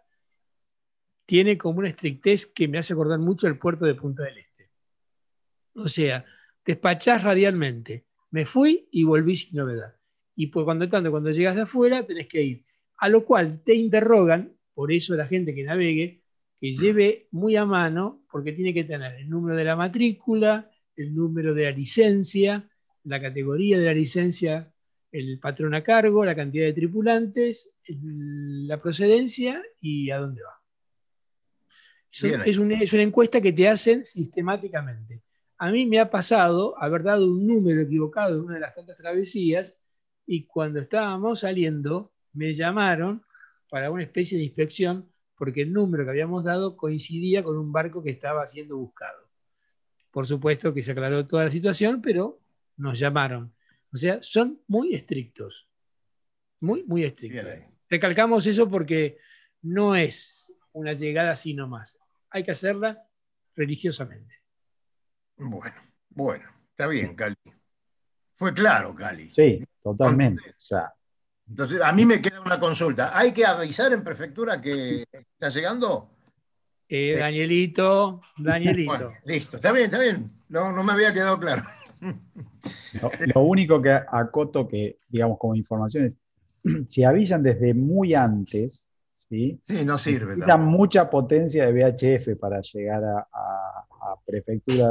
[1.26, 4.72] tiene como una estrictez que me hace acordar mucho el puerto de Punta del Este.
[5.74, 6.26] O sea,
[6.66, 8.06] despachás radialmente.
[8.32, 9.96] Me fui y volví sin novedad.
[10.36, 12.66] Y pues cuando tanto, cuando llegas de afuera, tenés que ir.
[12.98, 16.24] A lo cual te interrogan, por eso la gente que navegue,
[16.60, 21.16] que lleve muy a mano, porque tiene que tener el número de la matrícula, el
[21.16, 22.70] número de la licencia,
[23.04, 24.72] la categoría de la licencia
[25.12, 30.62] el patrón a cargo, la cantidad de tripulantes, la procedencia y a dónde va.
[32.46, 35.24] es, una, encuesta que te hacen sistemáticamente.
[35.58, 38.98] A mí me ha pasado haber dado un número equivocado en una de las tantas
[38.98, 39.76] travesías
[40.26, 43.24] y cuando estábamos saliendo me llamaron
[43.70, 48.04] para una especie de inspección porque el número que habíamos dado coincidía con un barco
[48.04, 49.30] que estaba siendo buscado.
[50.12, 52.42] Por supuesto que se aclaró toda la situación, pero
[52.76, 53.54] nos llamaron.
[53.94, 55.66] O sea, son muy estrictos.
[56.60, 57.46] Muy, muy estrictos.
[57.90, 59.18] Recalcamos eso porque
[59.62, 61.98] no es una llegada así nomás.
[62.32, 63.08] Hay que hacerla
[63.56, 64.36] religiosamente.
[65.38, 65.76] Bueno,
[66.10, 67.38] bueno, está bien, Cali.
[68.34, 69.32] Fue claro, Cali.
[69.32, 70.54] Sí, totalmente.
[71.50, 73.18] Entonces, a mí me queda una consulta.
[73.18, 76.12] ¿Hay que avisar en prefectura que está llegando?
[76.88, 79.14] Eh, Danielito, Danielito.
[79.26, 80.32] listo, está bien, está bien.
[80.50, 81.64] No, no me había quedado claro.
[83.34, 86.18] Lo, único que acoto que, digamos, como información es,
[86.88, 89.60] si avisan desde muy antes, ¿sí?
[89.64, 90.36] Sí, no sirve.
[90.36, 93.26] Necesitan mucha potencia de VHF para llegar a,
[94.26, 94.90] prefectura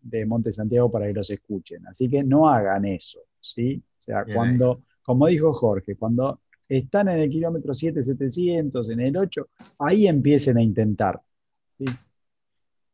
[0.00, 1.86] de, Monte Santiago para que los escuchen.
[1.86, 3.82] Así que no hagan eso, ¿sí?
[3.98, 9.48] O sea, cuando, como dijo Jorge, cuando están en el kilómetro 7700, en el 8,
[9.80, 11.20] ahí empiecen a intentar.
[11.68, 11.84] ¿sí?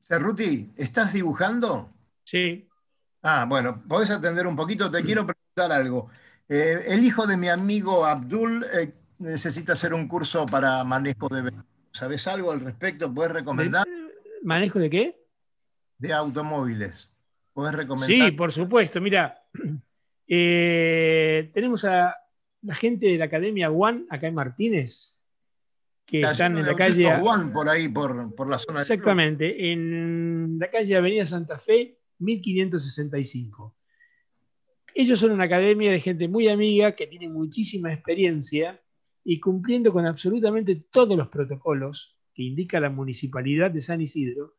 [0.03, 1.89] Cerruti, ¿estás dibujando?
[2.25, 2.69] Sí.
[3.23, 4.91] Ah, bueno, podés atender un poquito.
[4.91, 6.09] Te quiero preguntar algo.
[6.49, 11.53] Eh, el hijo de mi amigo Abdul eh, necesita hacer un curso para manejo de
[11.93, 13.13] ¿Sabes algo al respecto?
[13.13, 13.87] ¿Puedes recomendar?
[14.43, 15.27] ¿Manejo de qué?
[15.99, 17.13] De automóviles.
[17.53, 18.29] ¿Puedes recomendar?
[18.31, 19.01] Sí, por supuesto.
[19.01, 19.43] Mira,
[20.33, 22.15] eh, tenemos a
[22.63, 25.25] la gente de la Academia One acá en Martínez,
[26.07, 27.05] que están en la calle.
[27.07, 28.83] One por ahí, por, por la zona.
[28.83, 33.75] Exactamente, en la calle Avenida Santa Fe 1565.
[34.95, 38.81] Ellos son una academia de gente muy amiga que tiene muchísima experiencia
[39.25, 44.55] y cumpliendo con absolutamente todos los protocolos que indica la municipalidad de San Isidro,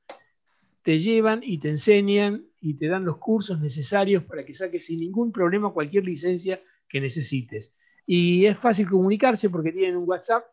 [0.83, 4.99] te llevan y te enseñan y te dan los cursos necesarios para que saques sin
[4.99, 7.73] ningún problema cualquier licencia que necesites.
[8.05, 10.43] Y es fácil comunicarse porque tienen un WhatsApp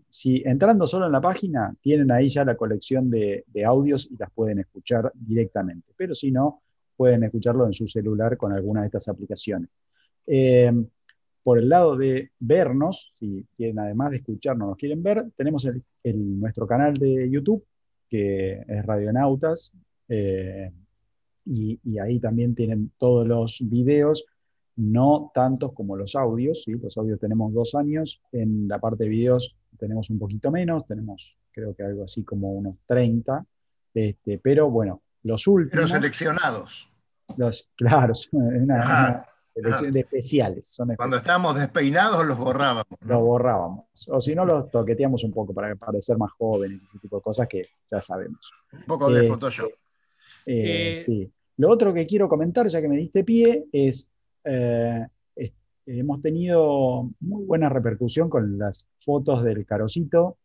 [0.09, 4.31] si entrando solo en la página, tienen ahí ya la colección de, audios y las
[4.31, 6.61] pueden escuchar directamente, pero si no,
[6.97, 9.77] pueden escucharlo en su celular con alguna de estas aplicaciones.
[10.27, 10.71] Eh,
[11.43, 15.67] por el lado de vernos, si quieren además de escucharnos, nos quieren ver, tenemos
[16.03, 17.63] nuestro canal de YouTube,
[18.09, 19.71] que es Radionautas,
[20.09, 24.25] y, y, ahí también tienen todos los videos
[24.77, 26.73] no tantos como los audios, ¿sí?
[26.73, 31.37] los audios tenemos dos años, en la parte de videos tenemos un poquito menos, tenemos
[31.51, 33.45] creo que algo así como unos 30,
[33.93, 35.71] este, pero bueno, los últimos...
[35.71, 36.91] Pero seleccionados.
[37.37, 42.85] Los, claro, una, selección de especiales, Cuando estábamos despeinados los borrábamos.
[42.99, 47.15] Los borrábamos, o si no los toqueteamos un poco para parecer más jóvenes, ese tipo
[47.17, 48.51] de cosas que ya sabemos.
[48.73, 49.71] Un poco de eh, Photoshop.
[50.45, 51.31] Eh, eh, sí.
[51.57, 54.11] Lo otro que quiero comentar, ya que me diste pie, es
[54.45, 55.07] eh,
[55.85, 60.37] hemos tenido muy buena repercusión con las fotos del carocito,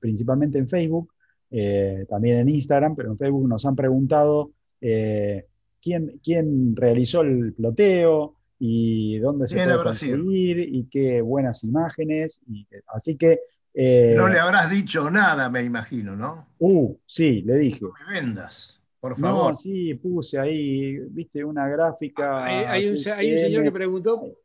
[0.00, 1.12] principalmente en Facebook,
[1.50, 5.46] eh, también en Instagram, pero en Facebook nos han preguntado eh,
[5.82, 12.40] quién, quién realizó el ploteo y dónde se puede conseguir y qué buenas imágenes.
[12.88, 13.40] así que
[13.74, 16.48] no le habrás dicho nada, me imagino, ¿no?
[16.58, 17.80] Uh, sí, le dije.
[17.82, 18.80] No me vendas.
[19.06, 19.52] Por favor.
[19.52, 22.44] No, sí, puse ahí, viste, una gráfica.
[22.44, 24.36] Hay, un, señor que preguntó.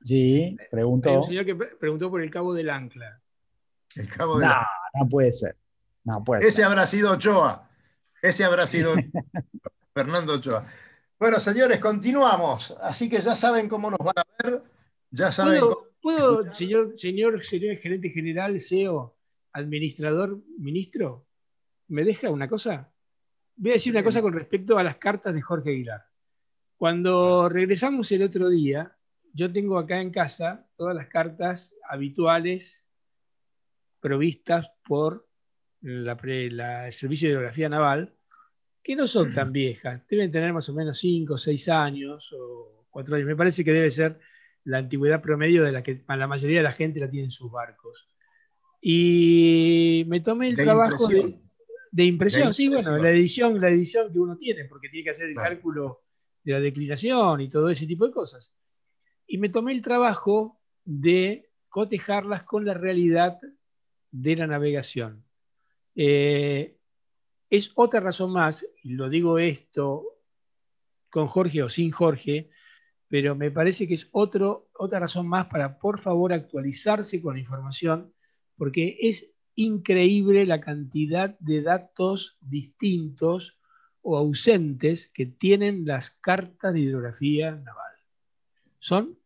[0.00, 1.10] Sí, preguntó.
[1.10, 3.20] Hay un señor que preguntó por el cabo del ancla.
[3.96, 4.68] El cabo del ancla.
[4.94, 5.56] No puede ser.
[6.04, 7.68] No puede Ese habrá sido Ochoa.
[8.22, 8.94] Ese habrá sido
[9.92, 10.64] Fernando Ochoa.
[11.18, 12.76] Bueno, señores, continuamos.
[12.80, 14.62] Así que ya saben cómo nos van a ver.
[15.10, 15.64] Ya saben.
[16.00, 19.16] ¿Puedo, señor, señor, señor gerente general, CEO,
[19.52, 21.26] administrador, ministro?
[21.88, 22.89] ¿Me deja una cosa?
[23.60, 26.02] Voy a decir una cosa con respecto a las cartas de Jorge Aguilar.
[26.78, 28.96] Cuando regresamos el otro día,
[29.34, 32.82] yo tengo acá en casa todas las cartas habituales
[34.00, 35.28] provistas por
[35.82, 38.14] la, el Servicio de Hidrografía Naval,
[38.82, 42.86] que no son tan viejas, deben tener más o menos 5 o 6 años o
[42.88, 43.28] 4 años.
[43.28, 44.18] Me parece que debe ser
[44.64, 47.52] la antigüedad promedio de la que la mayoría de la gente la tiene en sus
[47.52, 48.08] barcos.
[48.80, 51.38] Y me tomé el trabajo de,
[51.90, 55.26] de impresión, sí, bueno, la edición, la edición que uno tiene, porque tiene que hacer
[55.26, 56.02] el cálculo
[56.44, 58.54] de la declinación y todo ese tipo de cosas.
[59.26, 63.38] Y me tomé el trabajo de cotejarlas con la realidad
[64.10, 65.24] de la navegación.
[65.94, 66.76] Eh,
[67.48, 70.04] es otra razón más, y lo digo esto
[71.10, 72.50] con Jorge o sin Jorge,
[73.08, 77.40] pero me parece que es otro, otra razón más para, por favor, actualizarse con la
[77.40, 78.14] información,
[78.56, 83.58] porque es increíble la cantidad de datos distintos
[84.00, 87.92] o ausentes que tienen las cartas de hidrografía naval.
[88.78, 89.18] Son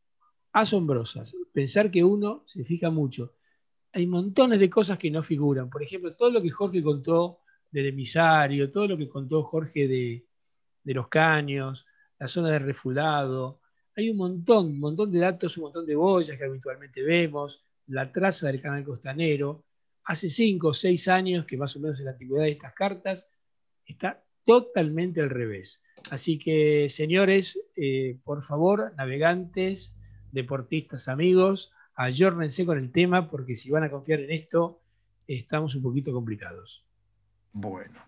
[0.53, 1.35] asombrosas.
[1.53, 3.35] Pensar que uno se fija mucho.
[3.93, 5.71] Hay montones de cosas que no figuran.
[5.71, 7.39] Por ejemplo, todo lo que Jorge contó
[7.71, 10.27] del emisario, todo lo que contó Jorge de,
[10.95, 11.87] los caños,
[12.19, 13.61] la zona de refulado.
[13.97, 18.11] Hay un montón, un montón de datos, un montón de boyas que habitualmente vemos, la
[18.11, 19.65] traza del canal costanero
[20.05, 23.29] hace cinco o seis años, que más o menos es la antigüedad de estas cartas,
[23.87, 25.83] está totalmente al revés.
[26.11, 29.95] Así que, señores, eh, por favor, navegantes,
[30.33, 34.83] deportistas, amigos, ayórnense con el tema, porque si van a confiar en esto,
[35.27, 36.85] estamos un poquito complicados.
[37.53, 38.01] Bueno.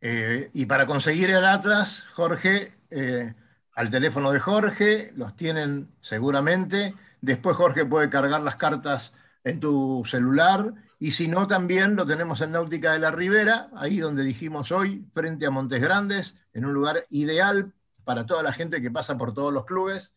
[0.00, 3.34] Eh, y para conseguir el Atlas, Jorge, eh,
[3.74, 6.94] al teléfono de Jorge, los tienen seguramente.
[7.20, 12.40] Después Jorge puede cargar las cartas en tu celular y si no, también lo tenemos
[12.42, 16.72] en Náutica de la Ribera, ahí donde dijimos hoy, frente a Montes Grandes, en un
[16.72, 17.72] lugar ideal
[18.04, 20.14] para toda la gente que pasa por todos los clubes.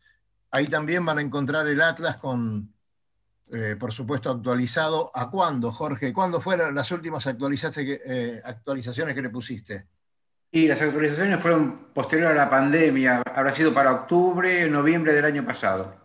[0.52, 2.72] Ahí también van a encontrar el Atlas con,
[3.52, 5.10] eh, por supuesto, actualizado.
[5.16, 6.14] ¿A cuándo, Jorge?
[6.14, 9.88] ¿Cuándo fueron las últimas eh, actualizaciones que le pusiste?
[10.52, 15.44] Y las actualizaciones fueron posterior a la pandemia, habrá sido para octubre, noviembre del año
[15.44, 15.96] pasado.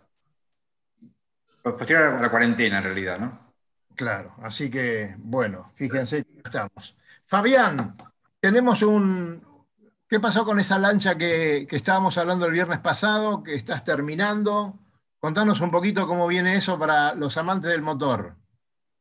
[1.61, 3.50] Posterior a la cuarentena, en realidad, ¿no?
[3.95, 6.95] Claro, así que, bueno, fíjense que estamos.
[7.25, 7.95] Fabián,
[8.39, 9.41] tenemos un...
[10.07, 14.77] ¿Qué pasó con esa lancha que, estábamos hablando el viernes pasado, que estás terminando?
[15.19, 18.35] Contanos un poquito cómo viene eso para los amantes del motor.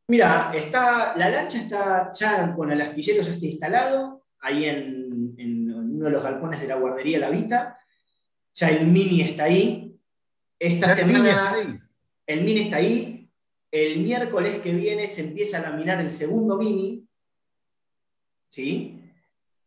[0.06, 6.04] Mira, está, la lancha está ya con el astillero ya está instalado, ahí en, uno
[6.04, 7.78] de los galpones de la guardería La Vita.
[8.54, 9.98] Ya el mini está ahí.
[10.58, 11.18] Esta semana.
[11.18, 11.80] El mini está ahí.
[12.26, 13.19] El mini está ahí.
[13.70, 17.06] El miércoles que viene se empieza a laminar el segundo mini.
[18.48, 19.00] ¿Sí?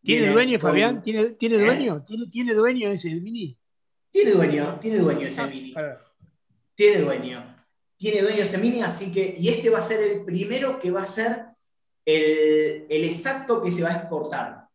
[0.01, 1.01] ¿Tiene dueño, Fabián?
[1.01, 1.59] ¿Tiene, ¿tiene ¿Eh?
[1.59, 2.03] dueño?
[2.03, 3.57] ¿Tiene, ¿Tiene dueño ese mini?
[4.11, 5.73] Tiene dueño, tiene dueño ese ah, mini.
[6.75, 7.55] Tiene dueño.
[7.95, 9.35] Tiene dueño ese mini, así que.
[9.39, 11.45] Y este va a ser el primero que va a ser
[12.05, 14.67] el, el exacto que se va a exportar.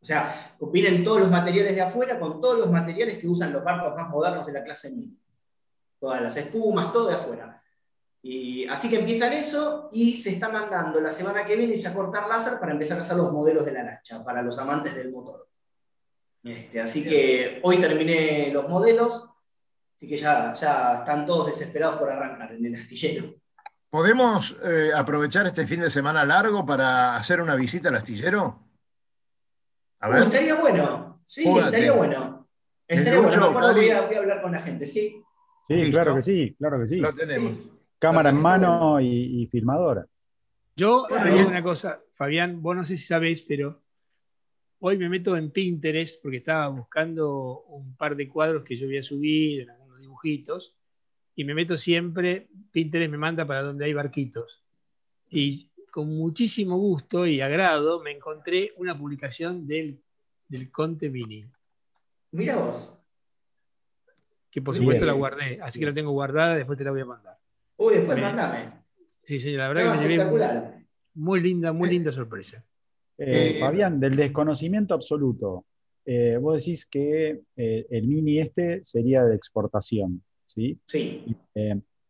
[0.00, 3.64] O sea, vienen todos los materiales de afuera con todos los materiales que usan los
[3.64, 5.18] barcos más modernos de la clase mini.
[5.98, 7.60] Todas las espumas, todo de afuera.
[8.28, 12.26] Y, así que empiezan eso y se está mandando la semana que viene ya cortar
[12.26, 15.46] láser para empezar a hacer los modelos de la lancha, para los amantes del motor.
[16.42, 19.28] Este, así que hoy terminé los modelos,
[19.94, 23.32] así que ya, ya están todos desesperados por arrancar en el astillero.
[23.90, 28.60] ¿Podemos eh, aprovechar este fin de semana largo para hacer una visita al astillero?
[30.00, 30.22] A ver.
[30.24, 32.48] estaría bueno, sí, estaría bueno.
[32.88, 35.22] Estaría bueno, voy a, hablar con la gente, ¿sí?
[35.68, 36.96] Sí, claro que sí, claro que sí.
[36.96, 37.75] Lo tenemos.
[38.06, 40.06] Cámara en mano y, filmadora.
[40.76, 43.82] Yo digo una cosa, Fabián, vos no sé si sabéis, pero
[44.78, 49.02] hoy me meto en Pinterest porque estaba buscando un par de cuadros que yo había
[49.02, 50.76] subido, en algunos dibujitos,
[51.34, 54.62] y me meto siempre, Pinterest me manda para donde hay barquitos.
[55.28, 60.00] Y con muchísimo gusto y agrado me encontré una publicación del,
[60.46, 61.44] del Conte Mini.
[62.30, 63.00] Mira vos.
[64.48, 67.04] Que por supuesto la guardé, así que la tengo guardada, después te la voy a
[67.06, 67.36] mandar.
[67.76, 68.72] Uy, después mandame.
[69.22, 70.24] Sí, sí, la verdad que me llevé
[71.14, 72.64] muy linda, muy linda sorpresa.
[73.18, 75.64] Eh, eh, Fabián, del desconocimiento absoluto,
[76.04, 80.78] eh, vos decís que el mini este sería de exportación, ¿sí?
[80.84, 81.36] Sí.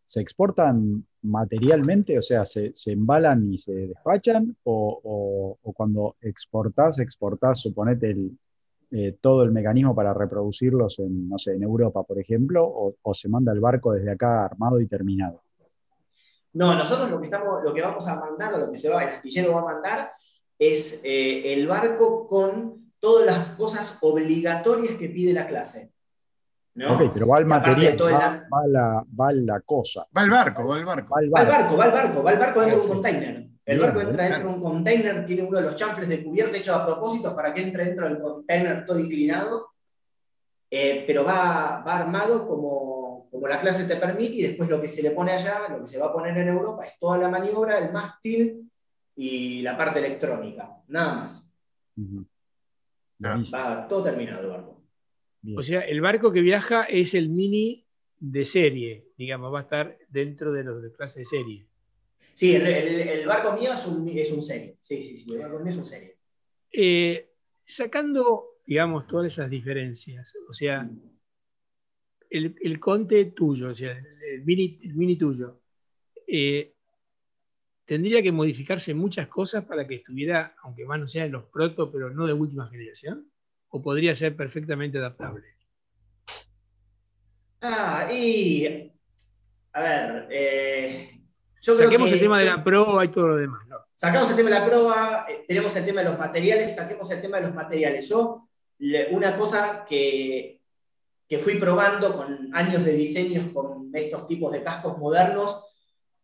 [0.07, 2.17] ¿Se exportan materialmente?
[2.19, 4.57] O sea, ¿se, embalan y se despachan?
[4.62, 8.17] ¿O, cuando exportás, exportás, suponete,
[8.93, 12.64] eh, todo el mecanismo para reproducirlos en, no sé, en Europa, por ejemplo?
[13.03, 15.43] O, se manda el barco desde acá armado y terminado?
[16.57, 19.03] No, nosotros lo que, estamos, lo que vamos a mandar, o lo que se va,
[19.03, 20.11] el astillero va a mandar,
[20.59, 25.93] es eh, el barco con todas las cosas obligatorias que pide la clase.
[26.89, 30.07] Ok, pero va el material, va, la, va, la, cosa.
[30.17, 31.15] Va el barco, va el barco.
[31.15, 33.47] Va el barco, va el barco, va el barco dentro de un container.
[33.67, 36.75] El barco entra dentro de un container, tiene uno de los chanfles de cubierta hecho
[36.75, 39.73] a propósito para que entre dentro del container todo inclinado,
[40.71, 44.89] eh, pero va, va armado como, como, la clase te permite y después lo que
[44.89, 47.29] se le pone allá, lo que se va a poner en Europa es toda la
[47.29, 48.70] maniobra, el mástil
[49.16, 51.51] y la parte electrónica, nada más.
[53.55, 54.83] Va todo terminado el barco.
[55.57, 57.85] O sea, el barco que viaja es el mini
[58.18, 61.66] de serie, digamos, va a estar dentro de los de clase de serie.
[62.33, 64.77] Sí, el, barco mío es un, serie.
[64.81, 66.16] Sí, sí, sí, el barco mío es un serie.
[66.72, 70.89] Eh, sacando, digamos, todas esas diferencias, o sea,
[72.31, 75.61] el, conte tuyo, o sea, el mini, tuyo,
[76.27, 76.74] eh,
[77.85, 81.91] tendría que modificarse muchas cosas para que estuviera, aunque más no sea en los proto,
[81.91, 83.31] pero no de última generación
[83.68, 85.45] o podría ser perfectamente adaptable?
[87.61, 88.93] Ah, y.
[89.72, 90.29] A ver.
[90.31, 91.20] Eh,
[91.61, 93.66] saquemos el tema de la prueba y todo lo demás.
[93.95, 97.20] Sacamos el tema de la prueba, eh, tenemos el tema de los materiales, saquemos el
[97.20, 98.09] tema de los materiales.
[98.09, 98.49] Yo,
[99.11, 100.61] una cosa que,
[101.29, 105.64] que fui probando con años de diseños con estos tipos de cascos modernos,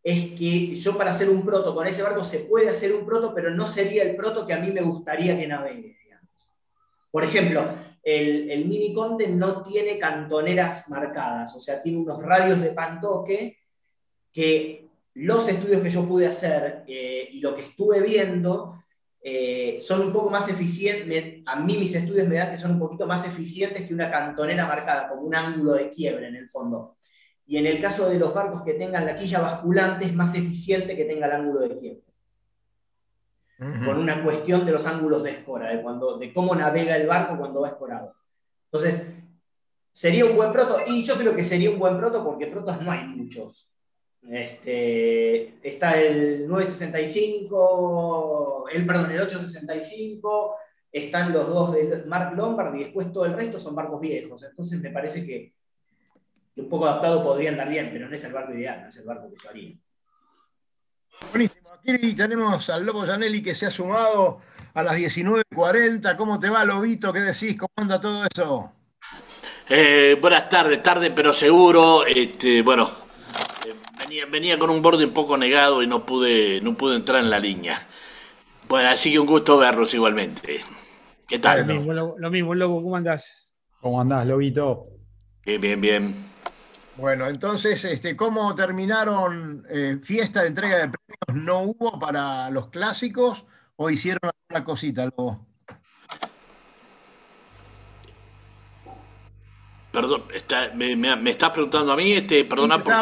[0.03, 3.33] es que yo para hacer un proto con ese barco se puede hacer un proto,
[3.35, 5.97] pero no sería el proto que a mí me gustaría que navegue.
[7.11, 7.67] Por ejemplo,
[8.03, 13.59] el, Mini Conte no tiene cantoneras marcadas, o sea, tiene unos radios de pantoque
[14.33, 18.82] que los estudios que yo pude hacer eh, y lo que estuve viendo
[19.23, 22.79] eh, son un poco más eficientes, a mí mis estudios me dan que son un
[22.79, 26.97] poquito más eficientes que una cantonera marcada, como un ángulo de quiebre en el fondo.
[27.47, 30.97] Y en el caso de los barcos que tengan la quilla basculante es más eficiente
[30.97, 32.13] que tenga el ángulo de quiebre
[33.85, 37.39] con una cuestión de los ángulos de escora, de, cuando, de cómo navega el barco
[37.39, 38.15] cuando va escorado.
[38.65, 39.15] Entonces,
[39.93, 42.91] sería un buen proto, y yo creo que sería un buen proto porque protos no
[42.91, 43.72] hay muchos.
[44.29, 50.57] Este, está el 965, el, perdón, el 865,
[50.93, 54.45] están los dos de Mark Lombard y después todo el resto son barcos viejos.
[54.45, 55.55] Entonces me parece que,
[56.55, 58.97] que un poco adaptado podría andar bien, pero no es el barco ideal, no es
[58.97, 59.77] el barco que yo haría.
[61.31, 61.69] Buenísimo.
[61.73, 64.41] Aquí tenemos al Lobo Janelli que se ha sumado
[64.75, 66.17] a las 19.40.
[66.17, 67.13] ¿Cómo te va, Lobito?
[67.13, 67.59] ¿Qué decís?
[67.59, 68.73] ¿Cómo anda todo eso?
[69.69, 72.07] Eh, buenas tardes, tarde pero seguro.
[72.07, 73.02] Este, bueno,
[74.13, 77.31] venía, venía con un borde un poco negado y no pude, no pude entrar en
[77.31, 77.87] la línea.
[78.69, 80.61] Bueno, así que un gusto verlos igualmente.
[81.27, 81.67] ¿Qué tal?
[81.67, 83.51] Lo mismo, lo, mismo Lobo, ¿cómo andás?
[83.81, 84.87] ¿Cómo andás, Lobito?
[85.45, 86.15] Bien, bien, bien.
[86.97, 91.45] Bueno, entonces, este, ¿cómo terminaron eh, fiesta de entrega de premios?
[91.47, 93.47] ¿No hubo para los clásicos
[93.77, 95.47] o hicieron alguna cosita, Lobo?
[99.91, 100.25] Perdón,
[100.75, 102.95] me, estás preguntando a mí, este, perdona por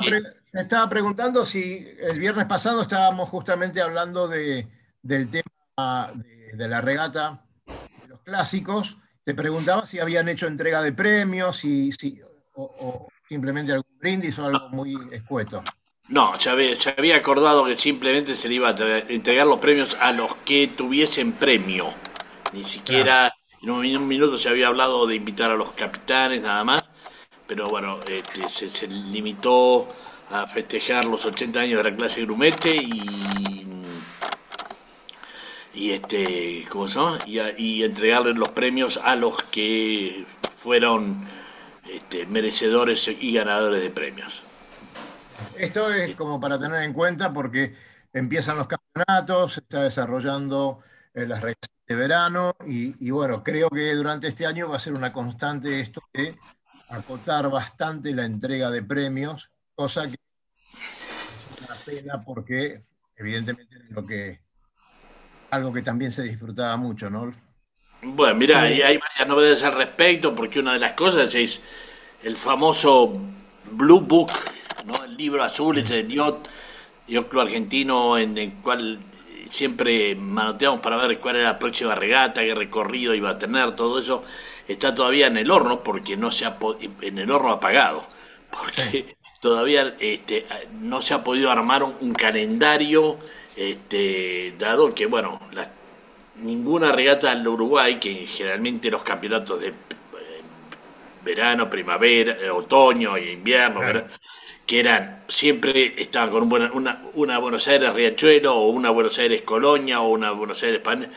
[0.52, 4.68] me estaba preguntando si el viernes pasado estábamos justamente hablando de,
[5.02, 6.12] del tema
[6.54, 8.96] de, la regata de los clásicos.
[9.24, 12.20] Te preguntaba si habían hecho entrega de premios, si, si,
[12.54, 15.62] o, simplemente algún brindis o algo muy escueto.
[16.08, 19.96] No, ya había, ya había acordado que simplemente se le iba a entregar los premios
[20.00, 21.86] a los que tuviesen premio.
[22.52, 23.32] Ni siquiera
[23.62, 26.90] en un minuto se había hablado de invitar a los capitanes nada más,
[27.46, 29.86] pero bueno, este, se, limitó
[30.30, 33.66] a festejar los 80 años de la clase Grumete y
[35.72, 37.18] y este ¿cómo se llama?
[37.26, 40.26] Y, y entregarle los premios a los que
[40.58, 41.24] fueron
[41.90, 44.42] este, merecedores y ganadores de premios.
[45.56, 47.74] Esto es como para tener en cuenta porque
[48.12, 50.80] empiezan los campeonatos, se está desarrollando
[51.14, 54.92] eh, las reglas de verano y, bueno, creo que durante este año va a ser
[54.92, 56.38] una constante esto de
[56.88, 59.49] acotar bastante la entrega de premios,
[59.80, 60.16] cosa que
[60.52, 62.82] es una pena porque
[63.16, 64.38] evidentemente lo que
[65.50, 67.32] algo que también se disfrutaba mucho, ¿no?
[68.02, 71.62] Bueno, mira, hay, hay varias novedades al respecto, porque una de las cosas es
[72.22, 73.22] el famoso
[73.70, 74.30] Blue Book,
[74.84, 75.02] ¿no?
[75.02, 76.46] el libro azul ese de yacht,
[77.06, 78.98] club argentino, en el cual
[79.50, 83.98] siempre manoteamos para ver cuál era la próxima regata, qué recorrido iba a tener, todo
[83.98, 84.24] eso
[84.68, 86.58] está todavía en el horno porque no se ha
[87.00, 88.06] en el horno apagado,
[88.50, 90.46] porque todavía este,
[90.80, 93.18] no se ha podido armar un, calendario
[93.56, 95.40] este, dado que bueno
[96.42, 99.72] ninguna regata en Uruguay que generalmente los campeonatos de eh,
[101.24, 103.80] verano, primavera, eh, otoño e invierno,
[104.66, 110.00] que eran, siempre estaban con una, una, Buenos Aires Riachuelo o una Buenos Aires Colonia
[110.00, 111.08] o una Buenos Aires España.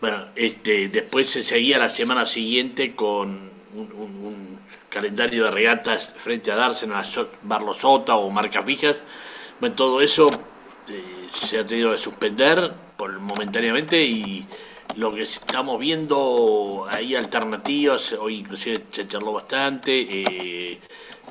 [0.00, 4.53] Bueno, este, después se seguía la semana siguiente con un,
[4.94, 7.02] calendario de regatas frente a Dársena,
[7.42, 9.02] Barlosota o marcas fijas.
[9.58, 10.30] Bueno, todo eso
[10.88, 14.46] eh, se ha tenido que suspender por momentáneamente y
[14.94, 20.80] lo que estamos viendo ahí alternativas, hoy inclusive se charló bastante, eh,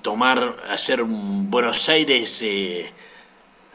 [0.02, 2.92] tomar, hacer un Buenos Aires, eh,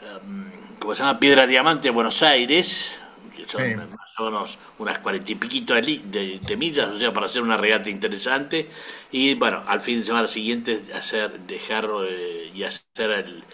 [0.03, 3.01] em, como se llama, Piedra Diamante Buenos Aires,
[3.35, 7.27] que son más o menos unas cuarenta y piquito de, de, millas, o sea, para
[7.27, 8.69] hacer una regata interesante.
[9.13, 13.45] Y bueno, al fin de semana siguiente hacer, dejar eh, y hacer el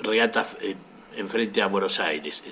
[0.00, 0.74] regata eh,
[1.16, 2.44] enfrente a Buenos Aires.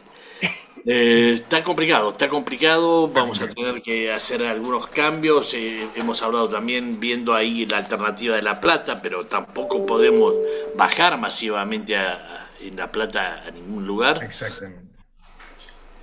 [0.89, 6.49] Eh, está complicado, está complicado, vamos a tener que hacer algunos cambios, eh, hemos hablado
[6.49, 10.35] también viendo ahí la alternativa de La Plata, pero tampoco podemos
[10.77, 11.97] bajar masivamente
[12.61, 14.23] en La Plata a ningún lugar.
[14.23, 14.86] Exactamente.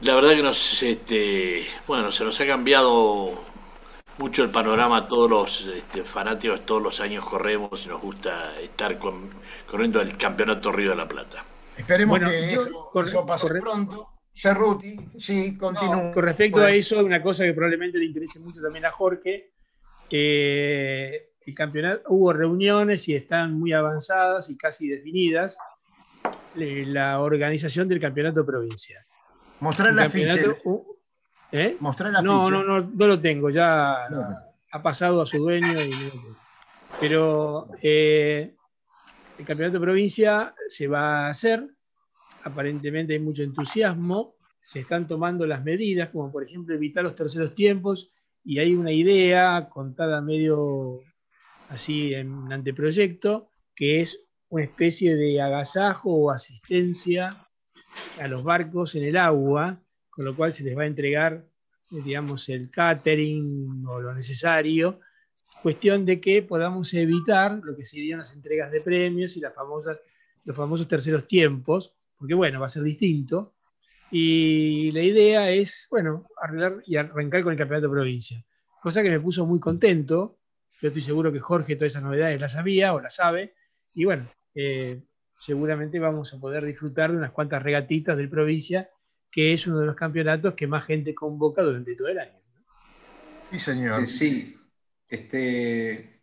[0.05, 3.29] La verdad que nos, este, bueno, se nos ha cambiado
[4.17, 8.97] mucho el panorama, todos los este, fanáticos todos los años corremos y nos gusta estar
[9.65, 11.45] corriendo el Campeonato Río de la Plata.
[11.77, 16.11] Esperemos que eso, pase pronto Cerruti, sí, continúa.
[16.11, 19.51] con respecto a eso, una cosa que probablemente le interese mucho también a Jorge,
[20.09, 25.57] el campeonato, hubo reuniones y están muy avanzadas y casi definidas
[26.55, 29.03] la organización del campeonato provincial.
[29.59, 30.35] Mostrar la ficha.
[31.51, 31.77] ¿eh?
[31.79, 34.05] Mostrar la no, no, no, no lo tengo, ya
[34.71, 35.73] ha pasado a su dueño.
[36.99, 38.55] pero eh,
[39.37, 41.67] el campeonato provincia se va a hacer
[42.43, 47.55] aparentemente hay mucho entusiasmo, se están tomando las medidas, como por ejemplo evitar los terceros
[47.55, 48.09] tiempos,
[48.43, 50.99] y hay una idea contada medio
[51.69, 57.42] así en anteproyecto, que es una especie de agasajo o asistencia
[58.19, 59.79] a los barcos en el agua,
[60.09, 61.45] con lo cual se les va a entregar,
[61.89, 64.99] digamos, el catering o lo necesario,
[65.61, 69.97] cuestión de que podamos evitar lo que serían las entregas de premios y las famosas,
[70.43, 73.55] los famosos terceros tiempos, porque bueno, va a ser distinto.
[74.11, 78.45] Y la idea es, bueno, arreglar y arrancar con el campeonato de provincia.
[78.81, 80.37] Cosa que me puso muy contento.
[80.81, 83.53] Yo estoy seguro que Jorge todas esas novedades las sabía o las sabe.
[83.95, 85.01] Y bueno, eh,
[85.43, 88.89] seguramente vamos a poder disfrutar de unas cuantas regatitas del provincia,
[89.29, 92.39] que es uno de los campeonatos que más gente convoca durante todo el año.
[93.51, 94.07] Sí, señor.
[94.07, 94.57] sí.
[95.07, 96.21] Este,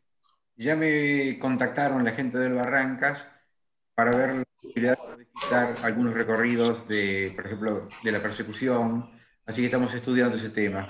[0.57, 3.29] Ya me contactaron la gente del Barrancas
[3.95, 9.11] para ver la posibilidad de visitar algunos recorridos de, por ejemplo, de la persecución.
[9.45, 10.89] Así que estamos estudiando ese tema.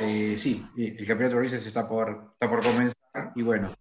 [0.00, 3.74] Eh, sí, el campeonato de Races está por, está por comenzar y bueno,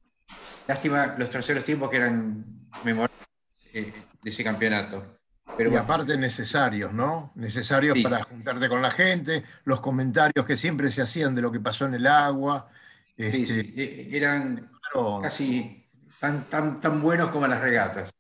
[0.68, 2.44] lástima los terceros tiempos que eran
[2.84, 3.29] memorables
[3.74, 5.20] eh, de ese campeonato.
[5.58, 7.32] Pero y aparte necesarios, ¿no?
[7.36, 11.60] Necesarios para juntarte con la gente, los comentarios que siempre se hacían de lo que
[11.60, 12.70] pasó en el agua.
[13.18, 14.72] Sí, este, e, eran
[15.22, 15.88] casi
[16.20, 18.14] tan, tan, tan buenos como las regatas.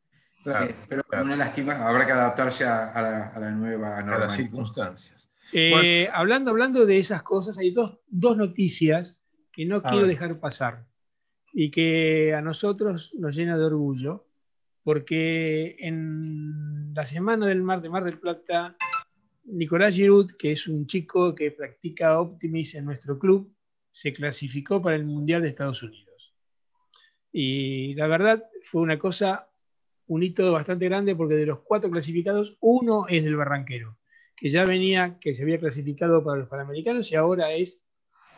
[0.45, 5.29] Eh, pero una lástima, habrá que adaptarse a, la, nueva A las circunstancias.
[5.51, 9.17] Eh, hablando, hablando de esas cosas, hay dos, noticias
[9.51, 10.85] que no quiero dejar pasar
[11.51, 14.27] y que a nosotros nos llena de orgullo,
[14.89, 18.75] porque en la semana del Mar de Mar del Plata,
[19.43, 23.53] Nicolás Giroud, que es un chico que practica Optimis en nuestro club,
[23.91, 26.33] se clasificó para el Mundial de Estados Unidos.
[27.31, 29.47] Y la verdad fue una cosa,
[30.07, 33.95] un hito bastante grande, porque de los cuatro clasificados, uno es del Barranquero
[34.35, 37.79] que ya venía, que se había clasificado para los Panamericanos y ahora es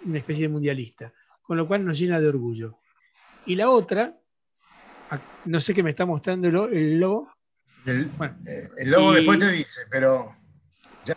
[0.03, 2.79] una especie de mundialista, con lo cual nos llena de orgullo.
[3.45, 4.20] Y la otra,
[5.45, 7.31] no sé qué me está mostrando el, logo.
[7.85, 8.09] El,
[8.45, 10.35] eh, el logo después te dice, pero...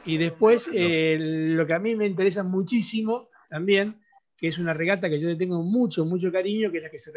[0.06, 4.00] Y después, eh, lo que a mí me interesa muchísimo también,
[4.36, 6.98] que es una regata que yo le tengo mucho, mucho cariño, que es la que
[6.98, 7.12] se,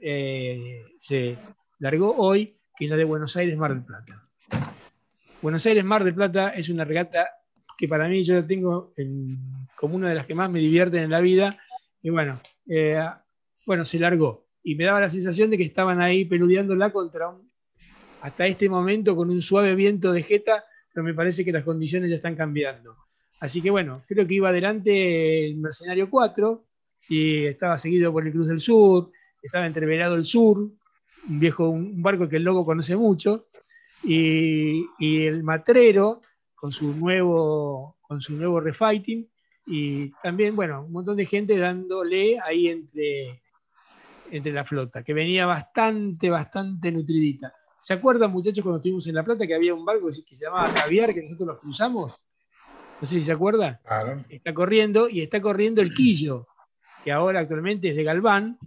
[0.00, 1.36] eh, se
[1.78, 4.26] largó hoy, que es la de Buenos Aires, Mar del Plata.
[5.42, 7.28] Buenos Aires Mar del Plata es una regata
[7.76, 8.94] que para mí yo la tengo
[9.76, 11.58] como una de las que más me divierten en la vida.
[12.00, 13.04] Y bueno, eh,
[13.66, 14.41] bueno, se largó.
[14.62, 17.50] Y me daba la sensación de que estaban ahí peludeándola contra un,
[18.22, 22.10] hasta este momento con un suave viento de jeta, pero me parece que las condiciones
[22.10, 22.96] ya están cambiando.
[23.40, 26.64] Así que bueno, creo que iba adelante el Mercenario 4
[27.08, 29.10] y estaba seguido por el Cruz del Sur,
[29.42, 33.48] estaba entreverado el Sur, un viejo, un barco que el lobo conoce mucho,
[34.04, 36.20] y, el Matrero
[36.54, 39.28] con su nuevo, con su nuevo refighting
[39.66, 43.42] y también, bueno, un montón de gente dándole ahí entre,
[44.32, 47.54] entre la flota, que venía bastante, bastante nutridita.
[47.78, 50.72] ¿Se acuerdan, muchachos, cuando estuvimos en La Plata que había un barco que se llamaba
[50.72, 52.20] Caviar, que nosotros los cruzamos?
[53.00, 53.78] No sé si se acuerdan.
[54.30, 56.46] Está corriendo y está corriendo el Quillo,
[57.04, 58.58] que ahora actualmente es de Galván,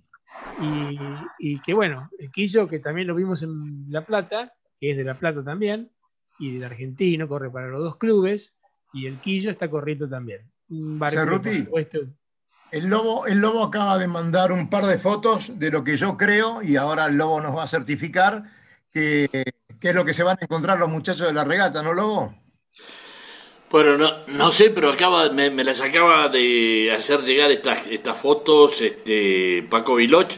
[0.61, 0.99] y,
[1.39, 5.03] y, que bueno, el Quillo, que también lo vimos en La Plata, que es de
[5.03, 5.89] La Plata también,
[6.37, 8.53] y del argentino, corre para los dos clubes,
[8.93, 10.41] y el Quillo está corriendo también.
[10.69, 10.99] Un
[12.75, 16.17] el lobo, el lobo acaba de mandar un par de fotos de lo que yo
[16.17, 18.43] creo, y ahora el lobo nos va a certificar
[18.91, 19.29] que,
[19.81, 22.35] es lo que se van a encontrar los muchachos de la regata, ¿no, Lobo?
[23.69, 28.81] Bueno, no, no sé, pero acaba, me, las acaba de hacer llegar estas, estas fotos
[28.81, 30.33] este, Paco Viloch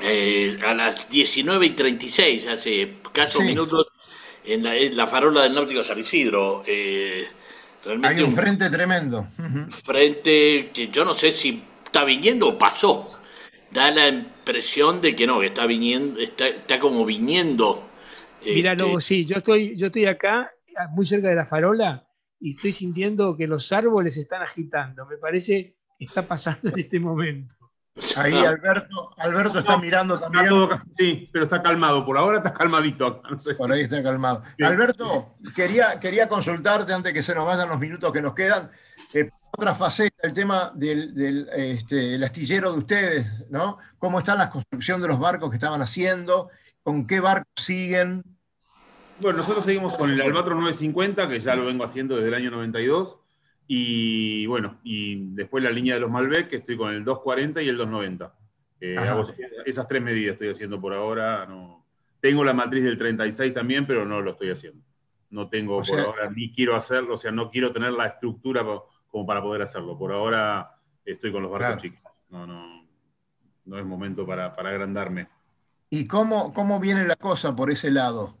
[0.00, 3.86] eh, a las 19 y 36, hace escasos minutos,
[4.44, 6.64] en la, farola del Náutico San Isidro.
[6.66, 7.28] Eh,
[7.84, 9.26] realmente Hay un, frente tremendo.
[9.84, 13.10] Frente que yo no sé si está viniendo o pasó.
[13.70, 17.88] Da la impresión de que no, que está viniendo, está, está como viniendo.
[18.44, 19.00] Mira, este...
[19.00, 20.52] sí, yo estoy, yo estoy acá,
[20.90, 22.06] muy cerca de la farola,
[22.38, 25.06] y estoy sintiendo que los árboles se están agitando.
[25.06, 27.54] Me parece que está pasando en este momento.
[28.16, 30.48] Ahí Alberto, Alberto está mirando también.
[30.90, 32.04] sí, pero está calmado.
[32.04, 33.22] Por ahora está calmadito.
[33.58, 34.42] Por ahí está calmado.
[34.62, 38.70] Alberto, quería, quería consultarte antes que se nos vayan los minutos que nos quedan.
[39.12, 43.76] Eh, otra faceta, el tema del, este, astillero de ustedes, ¿no?
[43.98, 46.48] ¿Cómo está la construcción de los barcos que estaban haciendo?
[46.82, 48.22] ¿Con qué barcos siguen?
[49.20, 52.50] Bueno, nosotros seguimos con el Albatros 950, que ya lo vengo haciendo desde el año
[52.50, 53.18] 92.
[53.66, 57.68] Y bueno, y después la línea de los Malbec, que estoy con el 240 y
[57.68, 58.34] el 290.
[58.80, 58.96] Eh,
[59.64, 61.46] esas tres medidas estoy haciendo por ahora.
[61.46, 61.86] No.
[62.20, 64.84] Tengo la matriz del 36 también, pero no lo estoy haciendo.
[65.30, 68.62] No tengo por ahora, ni quiero hacerlo, o sea, no quiero tener la estructura
[69.08, 69.96] como para poder hacerlo.
[69.96, 72.00] Por ahora estoy con los barcos chicos.
[72.28, 72.86] No, no,
[73.64, 75.28] no es momento para, para agrandarme.
[75.88, 78.36] ¿Y cómo, cómo viene la cosa por ese lado?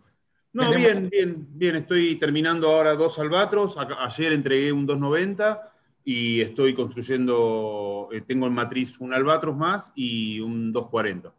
[0.52, 1.76] No, bien, bien, bien.
[1.76, 3.76] Estoy terminando ahora dos albatros.
[3.78, 5.72] Ayer entregué un 290
[6.04, 11.32] y estoy construyendo, eh, tengo en matriz un albatros más y un 240.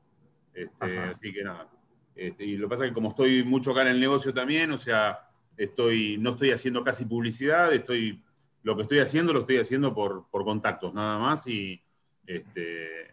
[0.53, 1.67] Este, así que nada.
[2.15, 4.71] Este, y lo que pasa es que como estoy mucho acá en el negocio también,
[4.71, 8.21] o sea, estoy, no estoy haciendo casi publicidad, estoy,
[8.63, 11.45] lo que estoy haciendo lo estoy haciendo por, por contactos, nada más.
[11.47, 11.79] Y
[12.25, 13.07] este,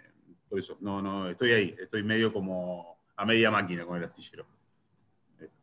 [0.48, 4.46] por eso, no, no, estoy ahí, estoy medio como a media máquina con el astillero.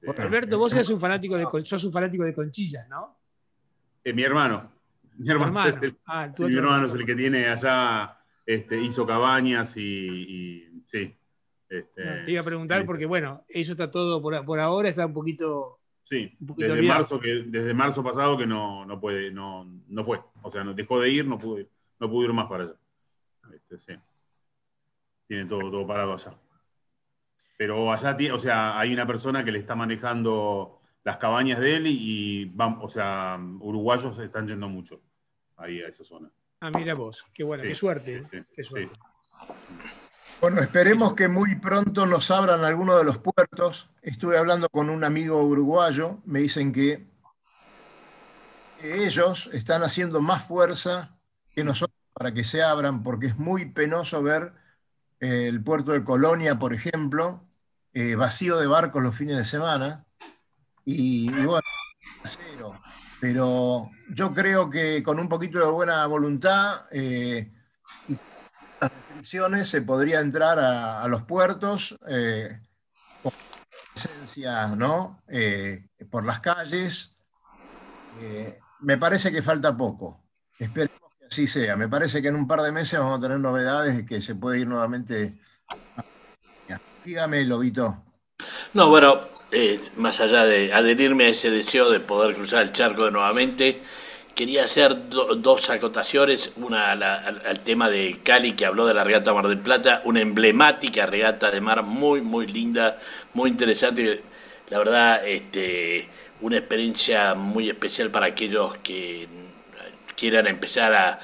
[0.02, 3.18] Este, Alberto, vos sos un fanático de, sos un fanático de conchillas, ¿no?
[4.04, 4.72] Eh, mi hermano.
[5.18, 9.76] Mi hermano, Es, el, ah, mi hermano es el que tiene allá este, hizo cabañas
[9.78, 11.14] y, sí.
[11.70, 15.14] Este, te iba a preguntar porque, bueno, eso está todo por, por ahora, está un
[15.14, 15.80] poquito.
[16.04, 20.22] Sí, desde, marzo, que, desde marzo pasado que no, no puede, no, no fue.
[20.42, 21.62] O sea, dejó de ir, no pudo,
[22.00, 22.76] no pudo ir más para allá.
[23.54, 23.94] Este, sí.
[25.28, 26.34] Tiene todo, todo parado allá.
[27.58, 31.76] Pero allá tiene, o sea, hay una persona que le está manejando las cabañas de
[31.76, 35.02] él y, vamos, o sea, uruguayos están yendo mucho
[35.58, 36.30] ahí a esa zona.
[36.62, 38.24] Ah, mira vos, qué bueno, qué suerte.
[38.56, 38.98] qué suerte.
[40.40, 43.90] Bueno, esperemos que muy pronto nos abran algunos de los puertos.
[44.04, 47.08] Estuve hablando con un amigo uruguayo, me dicen que
[48.84, 51.18] ellos están haciendo más fuerza
[51.50, 54.54] que nosotros para que se abran, porque es muy penoso ver
[55.20, 57.47] eh, el puerto de Colonia, por ejemplo,
[57.94, 60.06] eh, vacío de barcos los fines de semana.
[60.86, 61.62] Y, bueno,
[62.24, 62.80] cero.
[63.20, 67.52] Pero yo creo que con un poquito de buena voluntad eh,
[68.80, 72.62] las restricciones se podría entrar a, los puertos eh,
[73.24, 73.34] con
[73.94, 75.22] presencia ¿no?
[75.28, 77.18] Eh, por las calles.
[78.80, 80.24] Me parece que falta poco.
[80.58, 81.76] Esperemos que así sea.
[81.76, 84.60] Me parece que en un par de meses vamos a tener novedades que se puede
[84.60, 85.40] ir nuevamente.
[87.08, 88.04] Dígame, Lobito.
[88.74, 89.22] No, bueno,
[89.96, 93.80] más allá de adherirme a ese deseo de poder cruzar el charco de nuevamente,
[94.36, 99.48] quería hacer dos acotaciones, una al, tema de Cali que habló de la regata Mar
[99.48, 102.98] del Plata, una emblemática regata de mar muy muy linda,
[103.34, 104.22] muy interesante,
[104.70, 106.10] la verdad este
[106.42, 109.30] una experiencia muy especial para aquellos que
[110.18, 111.20] quieran empezar a,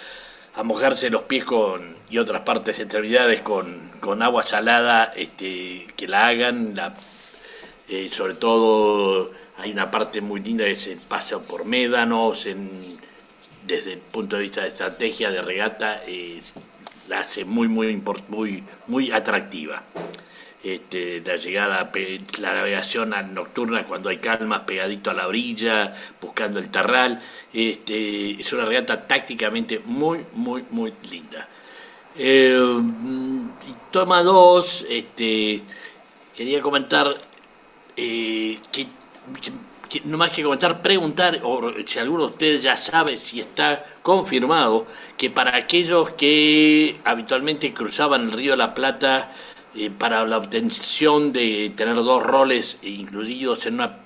[0.63, 6.27] mojarse los pies con y otras partes extremidades con, con agua salada, este, que la
[6.27, 6.93] hagan, la,
[7.89, 12.69] eh, sobre todo hay una parte muy linda que se pasa por médanos, en
[13.65, 16.03] desde el punto de vista de estrategia de regata,
[17.07, 19.81] la hace muy, muy, muy, muy atractiva.
[20.63, 21.91] Este, la llegada,
[22.39, 27.19] la navegación nocturna cuando hay calmas pegadito a la orilla, buscando el tarral,
[27.51, 31.47] este, es una regata tácticamente muy, muy, muy linda.
[32.15, 32.81] Eh,
[33.91, 35.61] toma dos, este,
[36.35, 37.15] quería comentar
[37.95, 38.87] eh, que
[40.05, 44.87] no más que comentar, preguntar, o si alguno de ustedes ya sabe si está confirmado,
[45.17, 49.31] que para aquellos que habitualmente cruzaban el río de la Plata
[49.75, 53.97] eh, para la obtención de tener dos roles incluidos en una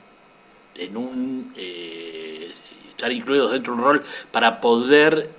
[0.75, 2.51] en un eh,
[2.89, 5.31] estar incluidos dentro de un rol para poder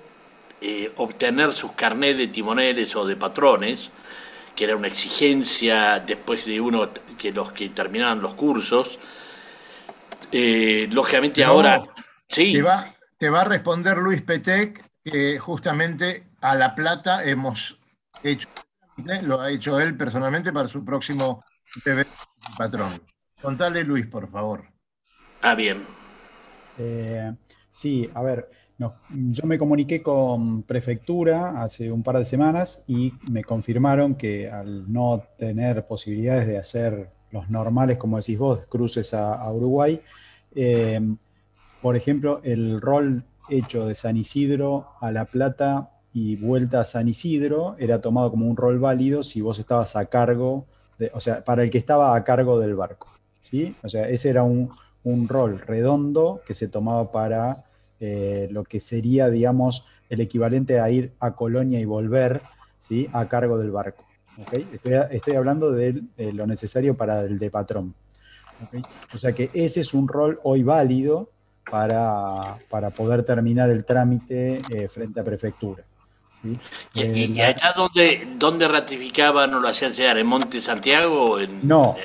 [0.61, 3.90] eh, obtener sus carnets de timoneles o de patrones,
[4.54, 8.98] que era una exigencia después de uno que los que terminaban los cursos,
[10.32, 11.82] eh, lógicamente ahora...
[12.30, 12.52] Sí.
[12.52, 17.78] Te va, te va a responder Luis Petec que justamente a La Plata hemos
[18.22, 18.48] hecho,
[19.22, 21.42] lo ha hecho él personalmente para su próximo
[22.56, 23.00] patrón.
[23.40, 24.64] Contale Luis, por favor.
[25.40, 25.86] Ah, bien.
[26.78, 27.32] Eh,
[27.70, 33.43] sí, a ver, yo me comuniqué con prefectura hace un par de semanas y me
[33.43, 39.53] confirmaron que al no tener posibilidades de hacer los normales, como decís vos, cruces a,
[39.53, 40.01] Uruguay.
[40.55, 41.01] Eh,
[41.83, 47.09] por ejemplo, el rol hecho de San Isidro a La Plata y vuelta a San
[47.09, 50.66] Isidro era tomado como un rol válido si vos estabas a cargo,
[50.99, 53.09] de, o sea, para el que estaba a cargo del barco.
[53.41, 53.74] ¿sí?
[53.83, 54.70] O sea, ese era un,
[55.26, 57.64] rol redondo que se tomaba para
[58.01, 62.40] eh, lo que sería, digamos, el equivalente a ir a Colonia y volver
[62.80, 63.09] ¿sí?
[63.12, 64.05] a cargo del barco.
[64.53, 67.94] Estoy, hablando de, lo necesario para el de patrón.
[69.14, 71.28] O sea que ese es un rol hoy válido
[71.68, 75.84] para, para poder terminar el trámite eh, frente a prefectura.
[76.95, 80.18] ¿Y, eh, allá donde, ratificaban o lo hacían llegar?
[80.18, 81.37] ¿En Monte Santiago?
[81.62, 81.97] no,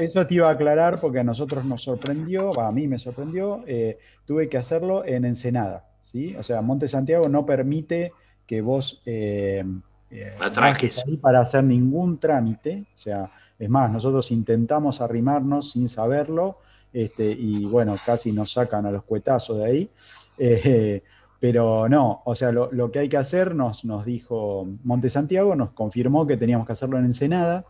[0.00, 3.98] eso, te iba a aclarar porque a nosotros nos sorprendió, a mí me sorprendió, eh,
[4.24, 5.84] tuve que hacerlo en Ensenada.
[6.00, 6.34] ¿sí?
[6.36, 8.12] O sea, Monte Santiago no permite
[8.46, 9.64] que vos eh,
[10.10, 12.84] ahí para hacer ningún trámite.
[12.94, 16.58] O sea, es más, nosotros intentamos arrimarnos sin saberlo
[16.92, 19.90] este, y bueno, casi nos sacan a los cuetazos de ahí.
[20.42, 21.02] Eh,
[21.40, 25.70] pero no, o sea, lo, que hay que hacer nos, nos dijo Monte Santiago, nos
[25.70, 27.64] confirmó que teníamos que hacerlo en Ensenada.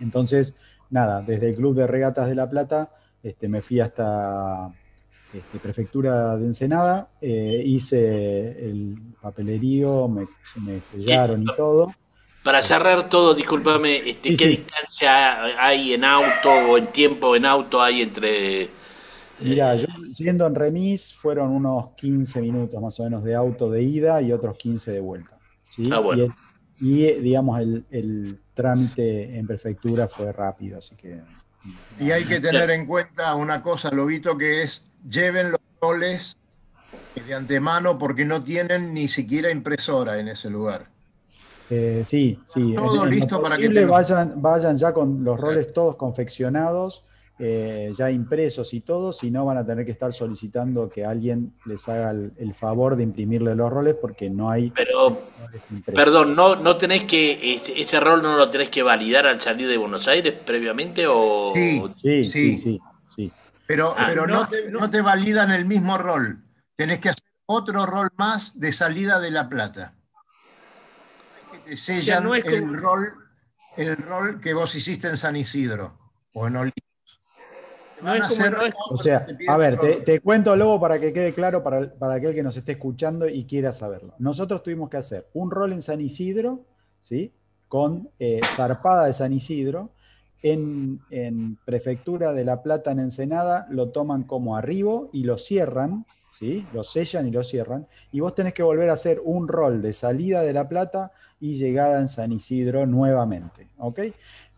[0.00, 2.90] Entonces, nada, desde el Club de Regatas de La Plata
[3.22, 4.72] este, me fui hasta
[5.32, 11.94] este, prefectura de Ensenada, eh, hice el papelerío, me, sellaron y todo.
[12.42, 17.80] Para cerrar todo, discúlpame, este, ¿qué distancia hay en auto o en tiempo en auto
[17.80, 18.68] hay entre...
[19.40, 19.86] Mira, yo
[20.16, 24.32] yendo en remis fueron unos 15 minutos más o menos de auto de ida y
[24.32, 25.38] otros 15 de vuelta.
[25.92, 26.34] Ah, bueno.
[26.80, 31.20] y digamos el, trámite en prefectura fue rápido, así que...
[32.00, 36.36] Y hay que tener en cuenta una cosa, Lobito, que es lleven los roles
[37.14, 40.86] de antemano porque no tienen ni siquiera impresora en ese lugar.
[41.70, 42.74] Eh, sí, sí.
[42.74, 47.04] Todo listo para que vayan, vayan ya con los roles todos confeccionados
[47.40, 51.54] eh, ya impresos y todo, si no van a tener que estar solicitando que alguien
[51.66, 54.70] les haga el, favor de imprimirle los roles porque no hay.
[54.70, 55.28] Pero,
[55.94, 59.68] perdón, ¿no, ¿no tenés que, este, ese rol no lo tenés que validar al salir
[59.68, 61.06] de Buenos Aires previamente?
[61.06, 61.52] O...
[61.54, 61.80] Sí,
[62.32, 62.80] sí, sí.
[63.06, 63.32] sí,
[63.68, 66.42] Pero, ah, pero no, te, no te validan el mismo rol.
[66.74, 69.94] Tenés que hacer otro rol más de salida de La Plata.
[71.52, 73.12] Que te sellan el, rol,
[73.76, 75.96] el rol que vos hiciste en San Isidro
[76.32, 76.87] o en Oliva
[78.90, 82.42] o sea, a ver, te, cuento luego para que quede claro para, para, aquel que
[82.42, 84.14] nos esté escuchando y quiera saberlo.
[84.18, 86.64] Nosotros tuvimos que hacer un rol en San Isidro,
[87.00, 87.32] ¿sí?
[87.68, 89.90] Con eh, zarpada de San Isidro.
[90.40, 91.00] En,
[91.64, 96.06] Prefectura de La Plata, en Ensenada, lo toman como arribo y lo cierran,
[96.38, 96.64] ¿sí?
[96.72, 97.88] Lo sellan y lo cierran.
[98.12, 101.54] Y vos tenés que volver a hacer un rol de salida de La Plata y
[101.54, 104.00] llegada en San Isidro nuevamente, ¿ok?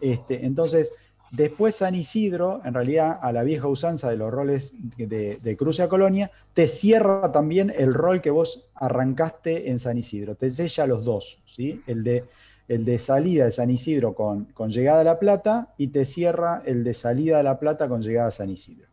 [0.00, 0.92] Este, entonces
[1.30, 5.88] Después San Isidro, en realidad a la vieja usanza de los roles de, Cruce a
[5.88, 11.04] Colonia, te cierra también el rol que vos arrancaste en San Isidro, te sella los
[11.04, 11.82] dos, ¿sí?
[11.86, 12.24] el, de,
[12.66, 16.62] el de salida de San Isidro con, con llegada a La Plata y te cierra
[16.66, 18.88] el de salida a La Plata con llegada a San Isidro.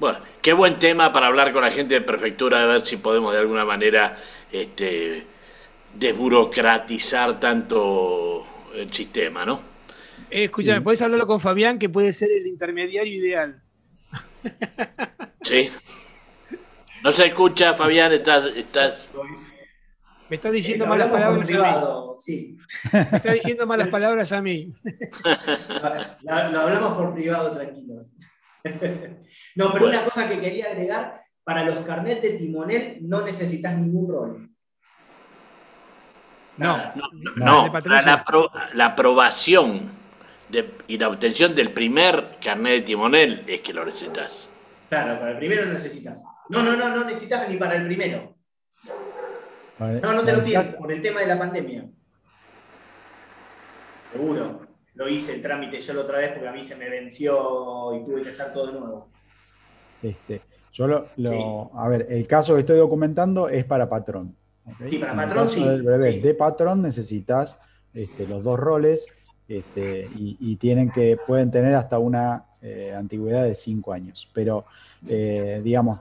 [0.00, 3.32] Bueno, qué buen tema para hablar con la gente de prefectura, a ver si podemos
[3.32, 4.16] de alguna manera
[4.50, 5.24] este,
[5.94, 9.73] desburocratizar tanto el sistema, ¿no?
[10.34, 13.62] Eh, escúchame, ¿puedes hablarlo con Fabián, que puede ser el intermediario ideal?
[15.42, 15.70] Sí.
[17.04, 18.46] No se escucha, Fabián, estás...
[18.56, 19.10] estás...
[20.28, 22.58] Me estás diciendo malas palabras a mí.
[22.92, 24.74] Me estás diciendo malas palabras a mí.
[26.22, 28.08] Lo, hablamos por privado, tranquilos.
[29.54, 34.10] No, pero una cosa que quería agregar, para los carnets de timonel no necesitas ningún
[34.10, 34.50] rol.
[36.56, 38.24] No, no, no, la,
[38.72, 40.02] la aprobación
[40.86, 44.48] y la obtención del primer carnet de timonel es que lo necesitas.
[44.88, 46.22] Claro, para el primero no necesitas.
[46.48, 48.34] No, no, no, no necesitas ni para el primero.
[49.78, 51.86] no, no te lo pides por el tema de la pandemia.
[54.12, 54.60] Seguro.
[54.94, 58.04] Lo hice el trámite yo la otra vez porque a mí se me venció y
[58.04, 59.08] tuve que hacer todo de nuevo.
[60.00, 60.42] Este,
[60.72, 64.36] yo lo, a ver, el caso que estoy documentando es para patrón.
[64.88, 65.64] Sí, para patrón sí.
[65.64, 67.60] De patrón necesitas
[67.92, 69.12] este, los dos roles
[69.48, 74.28] este, y, tienen que, pueden tener hasta una eh, antigüedad de cinco años.
[74.32, 74.64] Pero,
[75.08, 76.00] eh, digamos,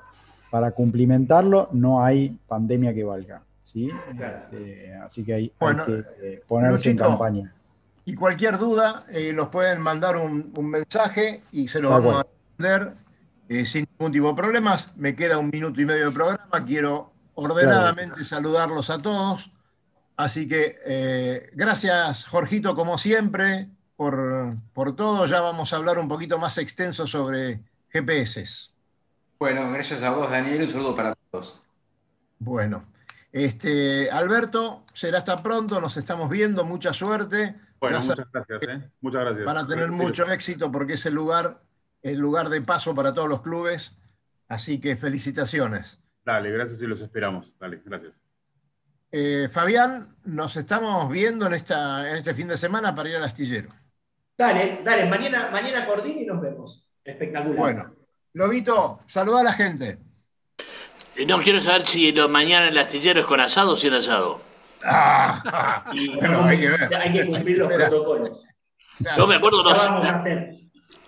[0.49, 3.41] para cumplimentarlo no hay pandemia que valga.
[3.63, 3.89] ¿sí?
[4.11, 5.49] Este, así que hay,
[5.85, 7.53] que eh, ponerse en campaña.
[8.05, 12.93] Y cualquier duda, nos pueden mandar un, mensaje y se lo vamos a responder
[13.65, 14.93] sin ningún tipo de problemas.
[14.97, 16.65] Me queda un minuto y medio de programa.
[16.65, 19.49] Quiero ordenadamente saludarlos a todos.
[20.15, 25.25] Así que eh, gracias, Jorgito, como siempre, por, todo.
[25.25, 28.69] Ya vamos a hablar un poquito más extenso sobre GPS.
[29.39, 30.63] Bueno, gracias a vos, Daniel.
[30.63, 31.61] Un saludo para todos.
[32.39, 32.85] Bueno,
[33.31, 35.81] este, Alberto, será hasta pronto.
[35.81, 36.63] Nos estamos viendo.
[36.63, 37.55] Mucha suerte.
[37.79, 38.63] Bueno, muchas gracias.
[38.63, 38.89] ¿eh?
[39.01, 39.45] Muchas gracias.
[39.45, 41.61] Van a tener mucho éxito porque es el lugar,
[42.01, 43.97] el lugar de paso para todos los clubes.
[44.47, 45.99] Así que felicitaciones.
[46.23, 47.53] Dale, gracias y los esperamos.
[47.59, 48.21] Dale, gracias.
[49.15, 53.23] Eh, Fabián, nos estamos viendo en, esta, en este fin de semana para ir al
[53.23, 53.67] astillero.
[54.35, 56.89] Dale, dale, mañana, mañana y nos vemos.
[57.03, 57.55] Espectacular.
[57.55, 57.95] Bueno,
[58.33, 59.99] Lobito, saluda a la gente.
[61.15, 64.41] Eh, no, quiero saber si mañana el astillero es con asado o sin asado.
[64.83, 66.95] Ah, hay, que ver.
[66.95, 68.47] hay que cumplir los protocolos.
[69.15, 69.77] Yo me acuerdo los,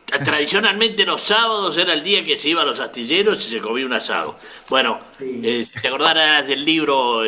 [0.05, 3.85] Tradicionalmente los sábados era el día que se iba a los astilleros y se comía
[3.85, 4.37] un asado.
[4.69, 7.23] Bueno, eh, te acordarás del libro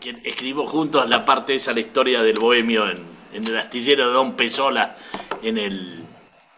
[0.00, 4.34] que escribimos juntos la parte esa, la historia del bohemio en, el astillero de Don
[4.34, 4.96] Pesola
[5.42, 6.04] en, el,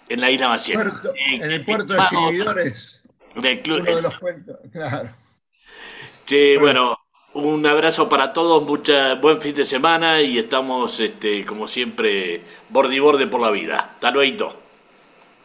[0.09, 0.81] en la isla Maciel.
[1.15, 3.03] en el puerto de escribidores.
[3.63, 5.11] club, uno de los cuentos, claro.
[6.25, 6.99] Sí, bueno.
[7.35, 12.41] un abrazo para todos, mucha, buen fin de semana y estamos, este, como siempre,
[12.71, 13.91] borde borde por la vida.
[13.95, 14.68] Hasta luego.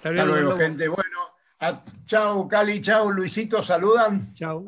[0.04, 0.88] Hasta luego, gente.
[0.88, 4.34] Bueno, chao, Cali, chao, Luisito, saludan.
[4.34, 4.66] Chao.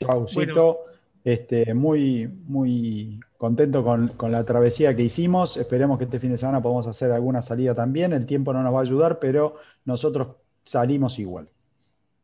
[0.00, 0.78] Chaucito.
[1.22, 5.56] Este, muy, muy contento con, la travesía que hicimos.
[5.56, 8.12] Esperemos que este fin de semana podamos hacer alguna salida también.
[8.12, 11.48] El tiempo no nos va a ayudar, pero nosotros salimos igual.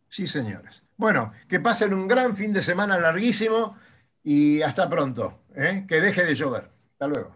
[0.09, 0.83] Sí, señores.
[0.97, 3.77] Bueno, que pasen un gran fin de semana larguísimo
[4.23, 5.41] y hasta pronto.
[5.55, 5.85] ¿eh?
[5.87, 6.71] Que deje de llover.
[6.93, 7.36] Hasta luego.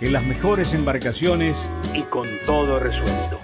[0.00, 3.40] en las mejores embarcaciones y con todo resuelto.